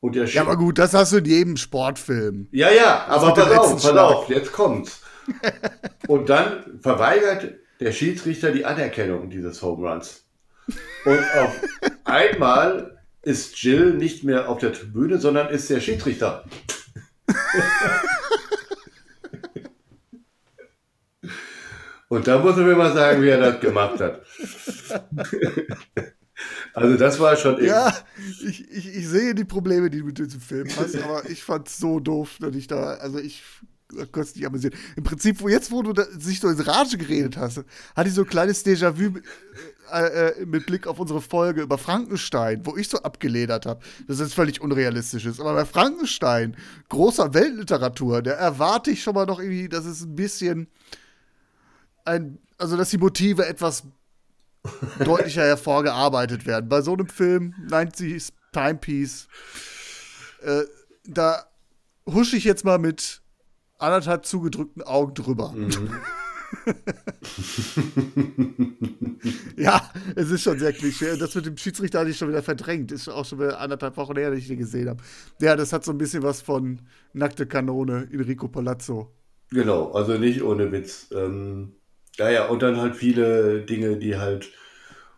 und 0.01 0.16
er 0.16 0.25
Ja, 0.25 0.43
aber 0.43 0.57
gut, 0.57 0.81
das 0.81 0.95
hast 0.95 1.12
du 1.12 1.19
in 1.19 1.27
jedem 1.27 1.57
Sportfilm. 1.57 2.49
Ja, 2.51 2.73
ja, 2.73 3.07
aber 3.07 3.35
pass 3.35 3.53
auf, 3.53 3.71
pass 3.75 3.97
auf, 3.97 4.29
jetzt 4.29 4.51
kommt's. 4.51 5.01
Und 6.09 6.29
dann 6.29 6.81
verweigert 6.81 7.55
der 7.79 7.93
Schiedsrichter 7.93 8.51
die 8.51 8.64
Anerkennung 8.64 9.31
dieses 9.31 9.62
Home 9.62 9.88
Runs. 9.88 10.25
Und 11.04 11.18
auf 11.38 11.61
einmal 12.04 12.98
ist 13.22 13.62
Jill 13.62 13.94
nicht 13.94 14.24
mehr 14.24 14.48
auf 14.48 14.59
der 14.59 14.72
Tribüne, 14.72 15.18
sondern 15.18 15.48
ist 15.48 15.68
der 15.70 15.80
Schiedsrichter. 15.80 16.44
Und 22.09 22.26
da 22.26 22.38
muss 22.38 22.56
er 22.56 22.64
mir 22.64 22.74
mal 22.74 22.92
sagen, 22.92 23.22
wie 23.22 23.28
er 23.28 23.38
das 23.38 23.61
gemacht 23.61 24.00
hat. 24.00 24.22
Also 26.72 26.96
das 26.96 27.20
war 27.20 27.37
schon 27.37 27.62
Ja, 27.62 27.94
ich, 28.42 28.68
ich, 28.70 28.96
ich 28.96 29.09
sehe 29.09 29.35
die 29.35 29.44
Probleme, 29.44 29.90
die 29.90 29.98
du 29.98 30.06
mit 30.06 30.18
diesem 30.18 30.40
Film 30.40 30.68
hast, 30.76 30.96
aber 30.96 31.28
ich 31.28 31.44
fand's 31.44 31.78
so 31.78 32.00
doof, 32.00 32.38
dass 32.40 32.54
ich 32.54 32.66
da, 32.66 32.94
also 32.94 33.18
ich 33.18 33.42
konnte 33.88 34.20
es 34.20 34.35
nicht 34.35 34.46
amüsieren. 34.46 34.74
Im 34.96 35.04
Prinzip, 35.04 35.40
wo 35.40 35.48
jetzt, 35.48 35.70
wo 35.70 35.83
du 35.83 35.92
da, 35.92 36.04
sich 36.18 36.40
so 36.40 36.48
ins 36.48 36.66
Rage 36.66 36.96
geredet 36.96 37.37
hast, 37.37 37.64
hatte 37.94 38.09
ich 38.09 38.14
so 38.14 38.22
ein 38.22 38.28
kleines 38.28 38.64
Déjà-vu, 38.64 39.20
äh, 39.92 40.29
äh, 40.29 40.46
mit 40.46 40.66
Blick 40.66 40.87
auf 40.87 40.98
unsere 40.98 41.20
Folge 41.20 41.62
über 41.62 41.79
Frankenstein, 41.79 42.64
wo 42.64 42.76
ich 42.76 42.88
so 42.88 42.98
abgeledert 42.98 43.66
habe, 43.66 43.81
dass 44.07 44.20
es 44.20 44.35
völlig 44.35 44.61
unrealistisch 44.61 45.26
ist. 45.26 45.40
Aber 45.40 45.55
bei 45.55 45.64
Frankenstein, 45.64 46.57
großer 46.88 47.35
Weltliteratur, 47.35 48.22
da 48.22 48.33
erwarte 48.33 48.90
ich 48.90 49.03
schon 49.03 49.14
mal 49.14 49.26
noch 49.26 49.40
irgendwie, 49.40 49.68
dass 49.68 49.85
es 49.85 50.03
ein 50.03 50.14
bisschen 50.14 50.68
ein, 52.05 52.38
also 52.59 52.76
dass 52.76 52.90
die 52.90 52.98
Motive 52.98 53.46
etwas 53.46 53.85
deutlicher 55.05 55.42
hervorgearbeitet 55.42 56.46
werden. 56.46 56.68
Bei 56.68 56.83
so 56.83 56.92
einem 56.94 57.09
Film, 57.09 57.55
90s 57.68 58.33
Timepiece, 58.53 59.29
äh, 60.42 60.62
da 61.05 61.46
husche 62.07 62.37
ich 62.37 62.44
jetzt 62.44 62.64
mal 62.64 62.79
mit 62.79 63.22
anderthalb 63.79 64.26
zugedrückten 64.26 64.83
Augen 64.83 65.14
drüber. 65.14 65.55
ja, 69.56 69.90
es 70.16 70.30
ist 70.30 70.42
schon 70.42 70.58
sehr 70.58 70.72
klischee. 70.72 71.16
Das 71.16 71.34
mit 71.34 71.46
dem 71.46 71.56
Schiedsrichter 71.56 72.00
hatte 72.00 72.10
ich 72.10 72.18
schon 72.18 72.28
wieder 72.28 72.42
verdrängt. 72.42 72.92
Ist 72.92 73.08
auch 73.08 73.24
schon 73.24 73.38
wieder 73.38 73.60
anderthalb 73.60 73.96
Wochen 73.96 74.16
her, 74.16 74.30
dass 74.30 74.40
ich 74.40 74.48
den 74.48 74.58
gesehen 74.58 74.88
habe. 74.88 75.02
Ja, 75.40 75.56
das 75.56 75.72
hat 75.72 75.84
so 75.84 75.92
ein 75.92 75.98
bisschen 75.98 76.22
was 76.22 76.42
von 76.42 76.80
Nackte 77.12 77.46
Kanone, 77.46 78.08
Enrico 78.12 78.48
Palazzo. 78.48 79.12
Genau, 79.50 79.92
also 79.92 80.18
nicht 80.18 80.42
ohne 80.42 80.70
Witz. 80.72 81.08
Ähm, 81.12 81.74
ja, 82.16 82.30
ja, 82.30 82.46
und 82.48 82.62
dann 82.62 82.80
halt 82.80 82.96
viele 82.96 83.62
Dinge, 83.62 83.96
die 83.96 84.16
halt, 84.16 84.50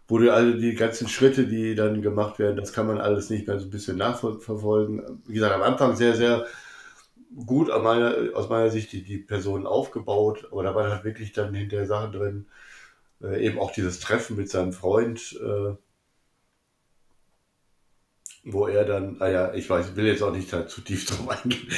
wo 0.09 0.19
du 0.19 0.33
alle 0.33 0.57
die 0.57 0.75
ganzen 0.75 1.09
Schritte, 1.09 1.47
die 1.47 1.75
dann 1.75 2.03
gemacht 2.03 2.39
werden, 2.39 2.57
das 2.57 2.73
kann 2.73 2.87
man 2.87 2.99
alles 2.99 3.31
nicht 3.31 3.47
mehr 3.47 3.59
so 3.59 3.67
ein 3.67 3.71
bisschen 3.71 3.97
nachverfolgen. 3.99 5.23
Wie 5.27 5.35
gesagt, 5.35 5.55
am 5.55 5.63
Anfang 5.63 5.97
sehr, 5.97 6.15
sehr 6.15 6.47
gut 7.47 7.71
an 7.71 7.83
meiner, 7.83 8.15
aus 8.35 8.49
meiner 8.49 8.71
Sicht 8.71 8.93
die, 8.93 9.03
die 9.03 9.19
Person 9.19 9.67
aufgebaut, 9.67 10.49
aber 10.51 10.63
da 10.63 10.75
waren 10.75 10.91
halt 10.91 11.05
wirklich 11.05 11.33
dann 11.33 11.55
hinterher 11.55 11.87
Sachen 11.87 12.13
drin, 12.13 12.47
äh, 13.23 13.45
eben 13.45 13.59
auch 13.59 13.73
dieses 13.73 14.01
Treffen 14.01 14.37
mit 14.37 14.51
seinem 14.51 14.73
Freund, 14.73 15.39
äh, 15.43 15.75
wo 18.45 18.67
er 18.67 18.85
dann, 18.85 19.19
naja, 19.19 19.55
ich 19.55 19.71
weiß, 19.71 19.95
will 19.95 20.07
jetzt 20.07 20.23
auch 20.23 20.35
nicht 20.35 20.53
da 20.53 20.67
zu 20.67 20.81
tief 20.81 21.07
drauf 21.07 21.29
eingehen, 21.29 21.69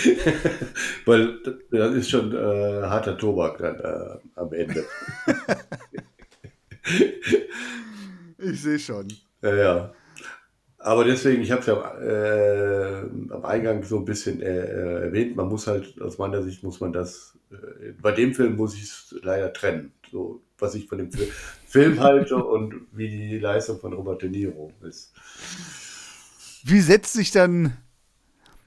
weil 1.04 1.38
das 1.70 1.94
ist 1.94 2.10
schon 2.10 2.34
äh, 2.34 2.82
harter 2.82 3.18
Tobak 3.18 3.58
dann 3.58 3.80
äh, 3.80 4.18
am 4.34 4.52
Ende. 4.52 4.84
Ich 8.46 8.60
sehe 8.60 8.78
schon. 8.78 9.08
Ja, 9.40 9.54
ja. 9.54 9.94
Aber 10.84 11.04
deswegen, 11.04 11.40
ich 11.40 11.50
habe 11.50 11.62
es 11.62 11.66
ja 11.66 11.98
äh, 11.98 13.06
am 13.30 13.42
Eingang 13.46 13.84
so 13.84 13.96
ein 13.96 14.04
bisschen 14.04 14.42
äh, 14.42 14.66
äh, 14.66 15.04
erwähnt, 15.04 15.34
man 15.34 15.48
muss 15.48 15.66
halt, 15.66 15.98
aus 16.02 16.18
meiner 16.18 16.42
Sicht 16.42 16.62
muss 16.62 16.78
man 16.78 16.92
das, 16.92 17.38
äh, 17.50 17.92
bei 18.02 18.12
dem 18.12 18.34
Film 18.34 18.56
muss 18.56 18.74
ich 18.74 18.82
es 18.82 19.14
leider 19.22 19.50
trennen. 19.54 19.94
So, 20.12 20.42
was 20.58 20.74
ich 20.74 20.86
von 20.86 20.98
dem 20.98 21.10
Film, 21.10 21.30
Film 21.66 22.00
halte 22.00 22.36
und 22.36 22.74
wie 22.92 23.08
die 23.08 23.38
Leistung 23.38 23.80
von 23.80 23.94
Robert 23.94 24.20
De 24.20 24.28
Niro 24.28 24.72
ist. 24.86 25.14
Wie 26.64 26.80
setzt 26.80 27.14
sich 27.14 27.30
dann 27.30 27.78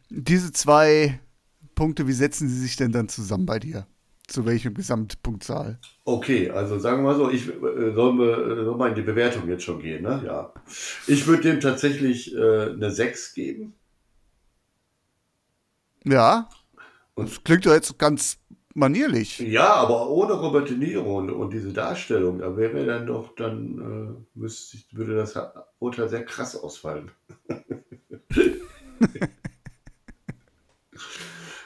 diese 0.10 0.52
zwei 0.52 1.20
Punkte, 1.76 2.08
wie 2.08 2.14
setzen 2.14 2.50
sie 2.50 2.60
sich 2.60 2.78
denn 2.78 2.92
dann 2.92 3.10
zusammen 3.10 3.46
bei 3.46 3.60
dir? 3.60 3.86
Zu 4.28 4.46
welcher 4.46 4.72
Gesamtpunktzahl? 4.72 5.80
Okay, 6.04 6.50
also 6.50 6.80
sagen 6.80 7.04
wir 7.04 7.14
mal 7.14 7.16
so, 7.16 7.32
ich 7.32 7.46
soll, 7.46 7.94
soll 7.96 8.78
mal 8.78 8.90
in 8.90 8.96
die 8.96 9.02
Bewertung 9.02 9.48
jetzt 9.48 9.64
schon 9.64 9.82
gehen, 9.82 10.04
ne? 10.04 10.22
Ja. 10.26 10.54
Ich 11.08 11.26
würde 11.28 11.44
dem 11.44 11.62
tatsächlich 11.62 12.36
äh, 12.36 12.72
eine 12.72 12.92
6 12.92 13.34
geben. 13.34 13.74
Ja. 16.04 16.50
Das 17.16 17.44
klingt 17.44 17.66
doch 17.66 17.74
jetzt 17.74 17.98
ganz 17.98 18.38
manierlich. 18.74 19.40
Ja, 19.40 19.74
aber 19.76 20.10
ohne 20.10 20.34
Robert 20.34 20.70
De 20.70 20.78
Niro 20.78 21.18
und, 21.18 21.32
und 21.32 21.52
diese 21.52 21.74
Darstellung, 21.74 22.40
da 22.40 22.56
wäre 22.56 22.86
dann 22.86 23.08
doch, 23.08 23.34
dann 23.36 24.26
äh, 24.36 24.40
müsste, 24.40 24.78
würde 24.92 25.16
das 25.16 25.40
Urteil 25.80 26.10
sehr 26.10 26.26
krass 26.26 26.56
ausfallen. 26.56 27.12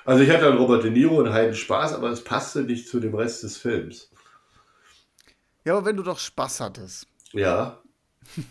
also 0.05 0.23
ich 0.23 0.29
hatte 0.29 0.47
an 0.47 0.57
Robert 0.57 0.83
De 0.83 0.91
Niro 0.91 1.19
einen 1.21 1.33
heiden 1.33 1.55
Spaß, 1.55 1.93
aber 1.93 2.09
es 2.09 2.23
passte 2.23 2.63
nicht 2.63 2.87
zu 2.87 2.99
dem 2.99 3.13
Rest 3.15 3.43
des 3.43 3.57
Films. 3.57 4.09
Ja, 5.65 5.73
aber 5.77 5.85
wenn 5.85 5.97
du 5.97 6.03
doch 6.03 6.19
Spaß 6.19 6.59
hattest. 6.61 7.07
Ja, 7.33 7.81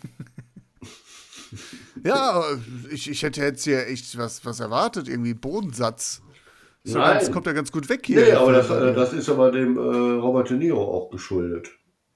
Ja, 2.04 2.42
ich, 2.90 3.10
ich 3.10 3.22
hätte 3.22 3.42
jetzt 3.42 3.64
hier 3.64 3.86
echt 3.88 4.16
was, 4.16 4.44
was 4.44 4.60
erwartet, 4.60 5.08
irgendwie 5.08 5.34
Bodensatz. 5.34 6.22
So 6.84 6.98
Nein. 6.98 7.18
ganz, 7.18 7.32
kommt 7.32 7.46
ja 7.46 7.52
ganz 7.52 7.70
gut 7.72 7.88
weg 7.88 8.06
hier. 8.06 8.22
nee, 8.24 8.32
aber 8.32 8.52
das, 8.52 8.70
äh, 8.70 8.94
das 8.94 9.12
ist 9.12 9.28
aber 9.28 9.50
dem 9.50 9.76
äh, 9.76 9.80
Robert 9.80 10.48
De 10.48 10.56
Niro 10.56 10.82
auch 10.82 11.10
geschuldet. 11.10 11.68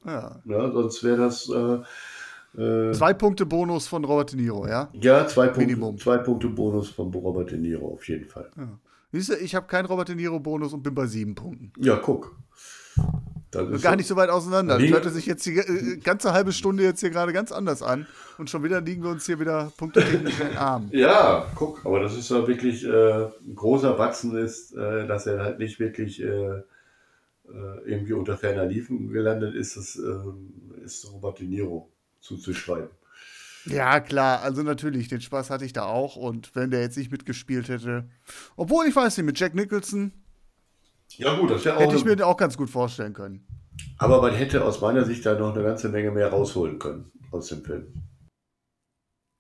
ja. 0.06 0.40
Ja, 0.44 0.70
sonst 0.70 1.02
wäre 1.04 1.16
das 1.18 1.50
äh, 1.50 2.60
äh, 2.62 2.92
Zwei 2.92 3.12
Punkte 3.12 3.44
Bonus 3.44 3.88
von 3.88 4.04
Robert 4.04 4.32
De 4.32 4.40
Niro, 4.40 4.66
ja? 4.66 4.88
ja 4.94 5.26
zwei 5.26 5.48
Punkte, 5.48 5.66
Minimum. 5.66 5.98
zwei 5.98 6.18
Punkte 6.18 6.48
Bonus 6.48 6.88
von 6.90 7.12
Robert 7.12 7.50
De 7.50 7.58
Niro 7.58 7.92
auf 7.92 8.08
jeden 8.08 8.26
Fall. 8.28 8.50
Siehst 9.14 9.28
du, 9.28 9.34
ich 9.36 9.54
habe 9.54 9.68
keinen 9.68 9.86
Robert 9.86 10.08
De 10.08 10.16
Niro 10.16 10.40
Bonus 10.40 10.72
und 10.72 10.82
bin 10.82 10.92
bei 10.94 11.06
sieben 11.06 11.36
Punkten. 11.36 11.72
Ja, 11.78 11.94
guck. 11.96 12.34
Das 13.52 13.68
ist 13.70 13.82
Gar 13.82 13.94
nicht 13.94 14.08
so 14.08 14.16
weit 14.16 14.28
auseinander. 14.28 14.74
Das 14.74 14.82
Liegen- 14.82 14.94
hörte 14.94 15.10
sich 15.10 15.26
jetzt 15.26 15.46
die 15.46 15.56
äh, 15.56 15.96
ganze 15.98 16.32
halbe 16.32 16.50
Stunde 16.50 16.82
jetzt 16.82 16.98
hier 16.98 17.10
gerade 17.10 17.32
ganz 17.32 17.52
anders 17.52 17.80
an. 17.82 18.08
Und 18.38 18.50
schon 18.50 18.64
wieder 18.64 18.80
liegen 18.80 19.04
wir 19.04 19.10
uns 19.10 19.24
hier 19.26 19.38
wieder 19.38 19.72
punktetechnisch 19.76 20.40
in 20.40 20.48
den 20.48 20.56
Arm. 20.56 20.88
Ja, 20.90 21.46
guck, 21.54 21.86
aber 21.86 22.00
das 22.00 22.16
ist 22.16 22.28
ja 22.30 22.44
wirklich 22.48 22.84
äh, 22.84 23.24
ein 23.26 23.54
großer 23.54 23.92
Batzen 23.92 24.36
ist, 24.36 24.72
äh, 24.74 25.06
dass 25.06 25.26
er 25.28 25.38
halt 25.38 25.60
nicht 25.60 25.78
wirklich 25.78 26.20
äh, 26.20 26.26
äh, 26.26 26.62
irgendwie 27.84 28.14
unter 28.14 28.36
ferner 28.36 28.66
Liefen 28.66 29.12
gelandet 29.12 29.54
ist, 29.54 29.76
das 29.76 29.94
äh, 29.96 30.84
ist 30.84 31.12
Robert 31.12 31.38
De 31.38 31.46
Niro 31.46 31.88
zuzuschreiben. 32.18 32.88
Ja, 33.66 34.00
klar, 34.00 34.42
also 34.42 34.62
natürlich, 34.62 35.08
den 35.08 35.20
Spaß 35.22 35.50
hatte 35.50 35.64
ich 35.64 35.72
da 35.72 35.84
auch. 35.86 36.16
Und 36.16 36.54
wenn 36.54 36.70
der 36.70 36.82
jetzt 36.82 36.96
nicht 36.98 37.10
mitgespielt 37.10 37.68
hätte, 37.68 38.08
obwohl 38.56 38.86
ich 38.86 38.94
weiß 38.94 39.16
nicht, 39.16 39.26
mit 39.26 39.38
Jack 39.40 39.54
Nicholson 39.54 40.12
Ja 41.16 41.34
gut, 41.38 41.50
das 41.50 41.64
wäre 41.64 41.76
auch. 41.76 41.80
hätte 41.80 41.96
ich 41.96 42.04
mir 42.04 42.26
auch 42.26 42.36
ganz 42.36 42.56
gut 42.56 42.70
vorstellen 42.70 43.14
können. 43.14 43.46
aber 43.98 44.20
man 44.22 44.34
hätte 44.34 44.64
aus 44.64 44.80
meiner 44.80 45.04
Sicht 45.04 45.24
da 45.26 45.38
noch 45.38 45.54
eine 45.54 45.64
ganze 45.64 45.88
Menge 45.88 46.10
mehr 46.10 46.28
rausholen 46.28 46.78
können 46.78 47.10
aus 47.30 47.48
dem 47.48 47.64
Film. 47.64 47.86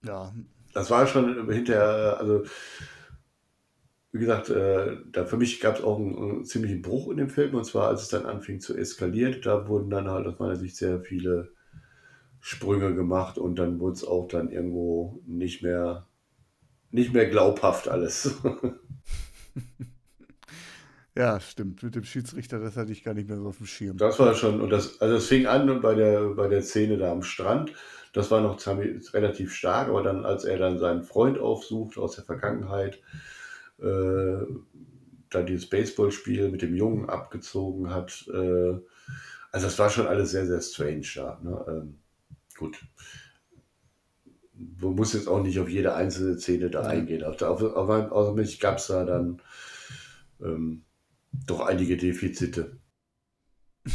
Ja, 0.04 0.32
Das 0.74 0.90
war 0.90 1.06
schon 1.06 1.50
hinterher, 1.50 2.16
also 2.18 2.44
wie 4.12 4.18
gesagt, 4.20 4.48
äh, 4.50 4.96
da 5.12 5.24
für 5.24 5.36
mich 5.36 5.60
gab 5.60 5.76
es 5.78 5.82
auch 5.84 5.98
einen, 5.98 6.16
einen 6.16 6.44
ziemlichen 6.44 6.82
Bruch 6.82 7.10
in 7.10 7.16
dem 7.16 7.30
Film 7.30 7.54
und 7.54 7.64
zwar 7.64 7.88
als 7.88 8.02
es 8.02 8.08
dann 8.08 8.26
anfing 8.26 8.60
zu 8.60 8.76
eskalieren, 8.76 9.40
da 9.42 9.66
wurden 9.66 9.90
dann 9.90 10.08
halt 10.08 10.26
aus 10.26 10.38
meiner 10.38 10.56
Sicht 10.56 10.76
sehr 10.76 11.00
viele 11.00 11.53
Sprünge 12.46 12.94
gemacht 12.94 13.38
und 13.38 13.58
dann 13.58 13.80
wurde 13.80 13.94
es 13.94 14.04
auch 14.04 14.28
dann 14.28 14.50
irgendwo 14.50 15.22
nicht 15.24 15.62
mehr 15.62 16.06
nicht 16.90 17.14
mehr 17.14 17.26
glaubhaft 17.26 17.88
alles. 17.88 18.38
ja, 21.16 21.40
stimmt. 21.40 21.82
Mit 21.82 21.94
dem 21.94 22.04
Schiedsrichter, 22.04 22.60
das 22.60 22.76
hatte 22.76 22.92
ich 22.92 23.02
gar 23.02 23.14
nicht 23.14 23.30
mehr 23.30 23.38
so 23.38 23.46
auf 23.46 23.56
dem 23.56 23.64
Schirm. 23.64 23.96
Das 23.96 24.18
war 24.18 24.34
schon, 24.34 24.60
und 24.60 24.68
das, 24.68 25.00
also 25.00 25.16
es 25.16 25.26
fing 25.26 25.46
an 25.46 25.80
bei 25.80 25.94
der, 25.94 26.34
bei 26.34 26.46
der 26.46 26.60
Szene 26.60 26.98
da 26.98 27.12
am 27.12 27.22
Strand. 27.22 27.72
Das 28.12 28.30
war 28.30 28.42
noch 28.42 28.60
relativ 28.66 29.54
stark, 29.54 29.88
aber 29.88 30.02
dann, 30.02 30.26
als 30.26 30.44
er 30.44 30.58
dann 30.58 30.78
seinen 30.78 31.02
Freund 31.02 31.38
aufsucht 31.38 31.96
aus 31.96 32.16
der 32.16 32.24
Vergangenheit, 32.24 33.00
äh, 33.78 34.36
dann 35.30 35.46
dieses 35.46 35.70
Baseballspiel 35.70 36.50
mit 36.50 36.60
dem 36.60 36.74
Jungen 36.74 37.08
abgezogen 37.08 37.88
hat, 37.88 38.28
äh, 38.28 38.78
also 39.50 39.66
das 39.66 39.78
war 39.78 39.88
schon 39.88 40.08
alles 40.08 40.32
sehr, 40.32 40.46
sehr 40.46 40.60
strange 40.60 41.06
da. 41.14 41.40
Ne? 41.42 41.64
Ähm, 41.68 41.98
gut. 42.54 42.84
Man 44.54 44.94
muss 44.94 45.12
jetzt 45.14 45.28
auch 45.28 45.42
nicht 45.42 45.58
auf 45.58 45.68
jede 45.68 45.94
einzelne 45.94 46.38
Szene 46.38 46.70
da 46.70 46.82
eingehen. 46.82 47.24
Auf, 47.24 47.42
auf, 47.42 47.62
auf, 47.62 48.12
auf 48.12 48.34
mich 48.34 48.60
gab 48.60 48.78
es 48.78 48.86
da 48.86 49.04
dann 49.04 49.42
ähm, 50.40 50.84
doch 51.46 51.60
einige 51.60 51.96
Defizite. 51.96 52.78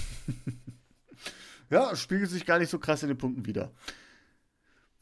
Ja, 1.70 1.96
spiegelt 1.96 2.30
sich 2.30 2.46
gar 2.46 2.58
nicht 2.58 2.70
so 2.70 2.80
krass 2.80 3.04
in 3.04 3.10
den 3.10 3.18
Punkten 3.18 3.46
wieder. 3.46 3.72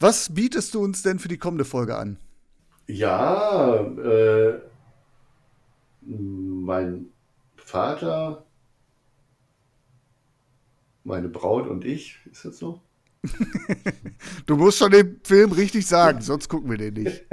Was 0.00 0.34
bietest 0.34 0.74
du 0.74 0.82
uns 0.82 1.02
denn 1.02 1.18
für 1.18 1.28
die 1.28 1.38
kommende 1.38 1.64
Folge 1.64 1.96
an? 1.96 2.18
Ja, 2.86 3.76
äh, 3.76 4.60
mein 6.02 7.06
Vater, 7.56 8.44
meine 11.04 11.28
Braut 11.28 11.66
und 11.66 11.84
ich, 11.84 12.18
ist 12.30 12.44
das 12.44 12.58
so? 12.58 12.80
Du 14.46 14.56
musst 14.56 14.78
schon 14.78 14.92
den 14.92 15.20
Film 15.24 15.52
richtig 15.52 15.86
sagen, 15.86 16.20
sonst 16.20 16.48
gucken 16.48 16.70
wir 16.70 16.78
den 16.78 16.94
nicht. 16.94 17.24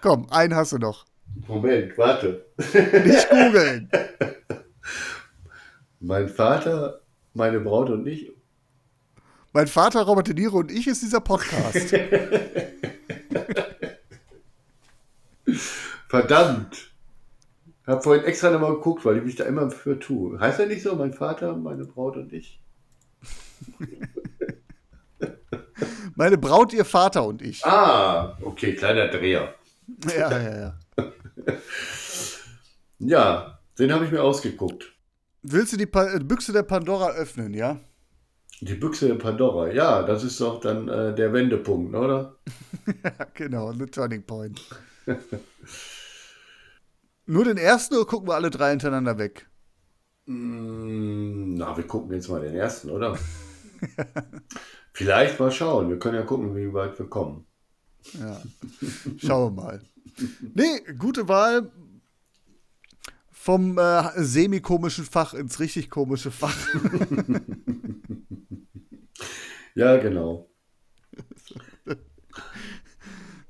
Komm, 0.00 0.28
einen 0.30 0.54
hast 0.54 0.72
du 0.72 0.78
noch. 0.78 1.04
Moment, 1.46 1.96
warte. 1.98 2.46
Nicht 2.56 3.30
googeln. 3.30 3.90
Mein 6.00 6.28
Vater, 6.28 7.00
meine 7.34 7.60
Braut 7.60 7.90
und 7.90 8.06
ich. 8.06 8.30
Mein 9.52 9.66
Vater, 9.66 10.02
Robert 10.02 10.28
De 10.28 10.34
Niro 10.34 10.58
und 10.58 10.70
ich 10.70 10.86
ist 10.86 11.02
dieser 11.02 11.20
Podcast. 11.20 11.90
Verdammt! 16.08 16.92
Hab 17.84 18.04
vorhin 18.04 18.24
extra 18.24 18.50
nochmal 18.50 18.74
geguckt, 18.74 19.04
weil 19.04 19.16
ich 19.16 19.24
mich 19.24 19.34
da 19.34 19.44
immer 19.44 19.70
für 19.70 19.98
tue. 19.98 20.38
Heißt 20.38 20.60
er 20.60 20.66
nicht 20.66 20.82
so, 20.82 20.94
mein 20.94 21.14
Vater, 21.14 21.56
meine 21.56 21.84
Braut 21.84 22.16
und 22.16 22.32
ich? 22.32 22.60
Meine 26.18 26.36
Braut, 26.36 26.72
ihr 26.72 26.84
Vater 26.84 27.24
und 27.24 27.42
ich. 27.42 27.64
Ah, 27.64 28.36
okay, 28.42 28.74
kleiner 28.74 29.06
Dreher. 29.06 29.54
Ja, 30.04 30.30
ja, 30.32 30.58
ja. 30.58 30.78
Ja, 32.98 33.60
den 33.78 33.92
habe 33.92 34.04
ich 34.04 34.10
mir 34.10 34.24
ausgeguckt. 34.24 34.92
Willst 35.42 35.72
du 35.72 35.76
die 35.76 35.86
pa 35.86 36.12
äh, 36.12 36.18
Büchse 36.18 36.52
der 36.52 36.64
Pandora 36.64 37.12
öffnen, 37.12 37.54
ja? 37.54 37.78
Die 38.60 38.74
Büchse 38.74 39.06
der 39.06 39.14
Pandora, 39.14 39.70
ja, 39.70 40.02
das 40.02 40.24
ist 40.24 40.40
doch 40.40 40.58
dann 40.58 40.88
äh, 40.88 41.14
der 41.14 41.32
Wendepunkt, 41.32 41.94
oder? 41.94 42.36
Ja, 43.04 43.26
genau, 43.34 43.72
the 43.72 43.86
Turning 43.86 44.24
Point. 44.24 44.60
Nur 47.26 47.44
den 47.44 47.58
ersten 47.58 47.94
oder 47.94 48.06
gucken 48.06 48.26
wir 48.26 48.34
alle 48.34 48.50
drei 48.50 48.70
hintereinander 48.70 49.18
weg? 49.18 49.48
Mm, 50.26 51.54
Na, 51.54 51.76
wir 51.76 51.86
gucken 51.86 52.12
jetzt 52.12 52.28
mal 52.28 52.40
den 52.40 52.56
ersten, 52.56 52.90
oder? 52.90 53.16
Vielleicht 54.98 55.38
mal 55.38 55.52
schauen. 55.52 55.88
Wir 55.90 55.98
können 56.00 56.16
ja 56.16 56.22
gucken, 56.22 56.56
wie 56.56 56.72
weit 56.72 56.98
wir 56.98 57.06
kommen. 57.06 57.46
Ja. 58.18 58.42
Schauen 59.16 59.54
wir 59.56 59.62
mal. 59.62 59.82
Nee, 60.54 60.80
gute 60.98 61.28
Wahl. 61.28 61.70
Vom 63.30 63.78
äh, 63.78 64.10
semi-komischen 64.16 65.04
Fach 65.04 65.34
ins 65.34 65.60
richtig 65.60 65.88
komische 65.88 66.32
Fach. 66.32 66.56
Ja, 69.76 69.96
genau. 69.98 70.50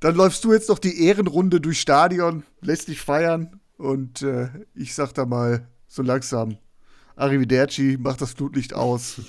Dann 0.00 0.14
läufst 0.14 0.44
du 0.44 0.52
jetzt 0.52 0.68
noch 0.68 0.78
die 0.78 1.02
Ehrenrunde 1.06 1.58
durch 1.58 1.80
Stadion, 1.80 2.44
lässt 2.60 2.88
dich 2.88 3.00
feiern 3.00 3.58
und 3.78 4.20
äh, 4.20 4.50
ich 4.74 4.94
sag 4.94 5.14
da 5.14 5.24
mal 5.24 5.66
so 5.86 6.02
langsam 6.02 6.58
Arrivederci, 7.16 7.96
mach 7.98 8.18
das 8.18 8.34
Flutlicht 8.34 8.74
aus. 8.74 9.22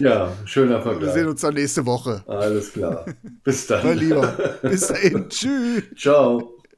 Ja, 0.00 0.32
schöner 0.44 0.76
Wir 0.78 0.82
Vergleich. 0.82 1.12
sehen 1.14 1.28
uns 1.28 1.40
dann 1.40 1.54
nächste 1.54 1.86
Woche. 1.86 2.22
Alles 2.26 2.72
klar. 2.72 3.06
Bis 3.44 3.66
dann. 3.66 3.86
Mein 3.86 3.98
Lieber. 3.98 4.26
Bis 4.62 4.88
dahin. 4.88 5.28
Tschüss. 5.28 5.84
Ciao. 5.96 6.53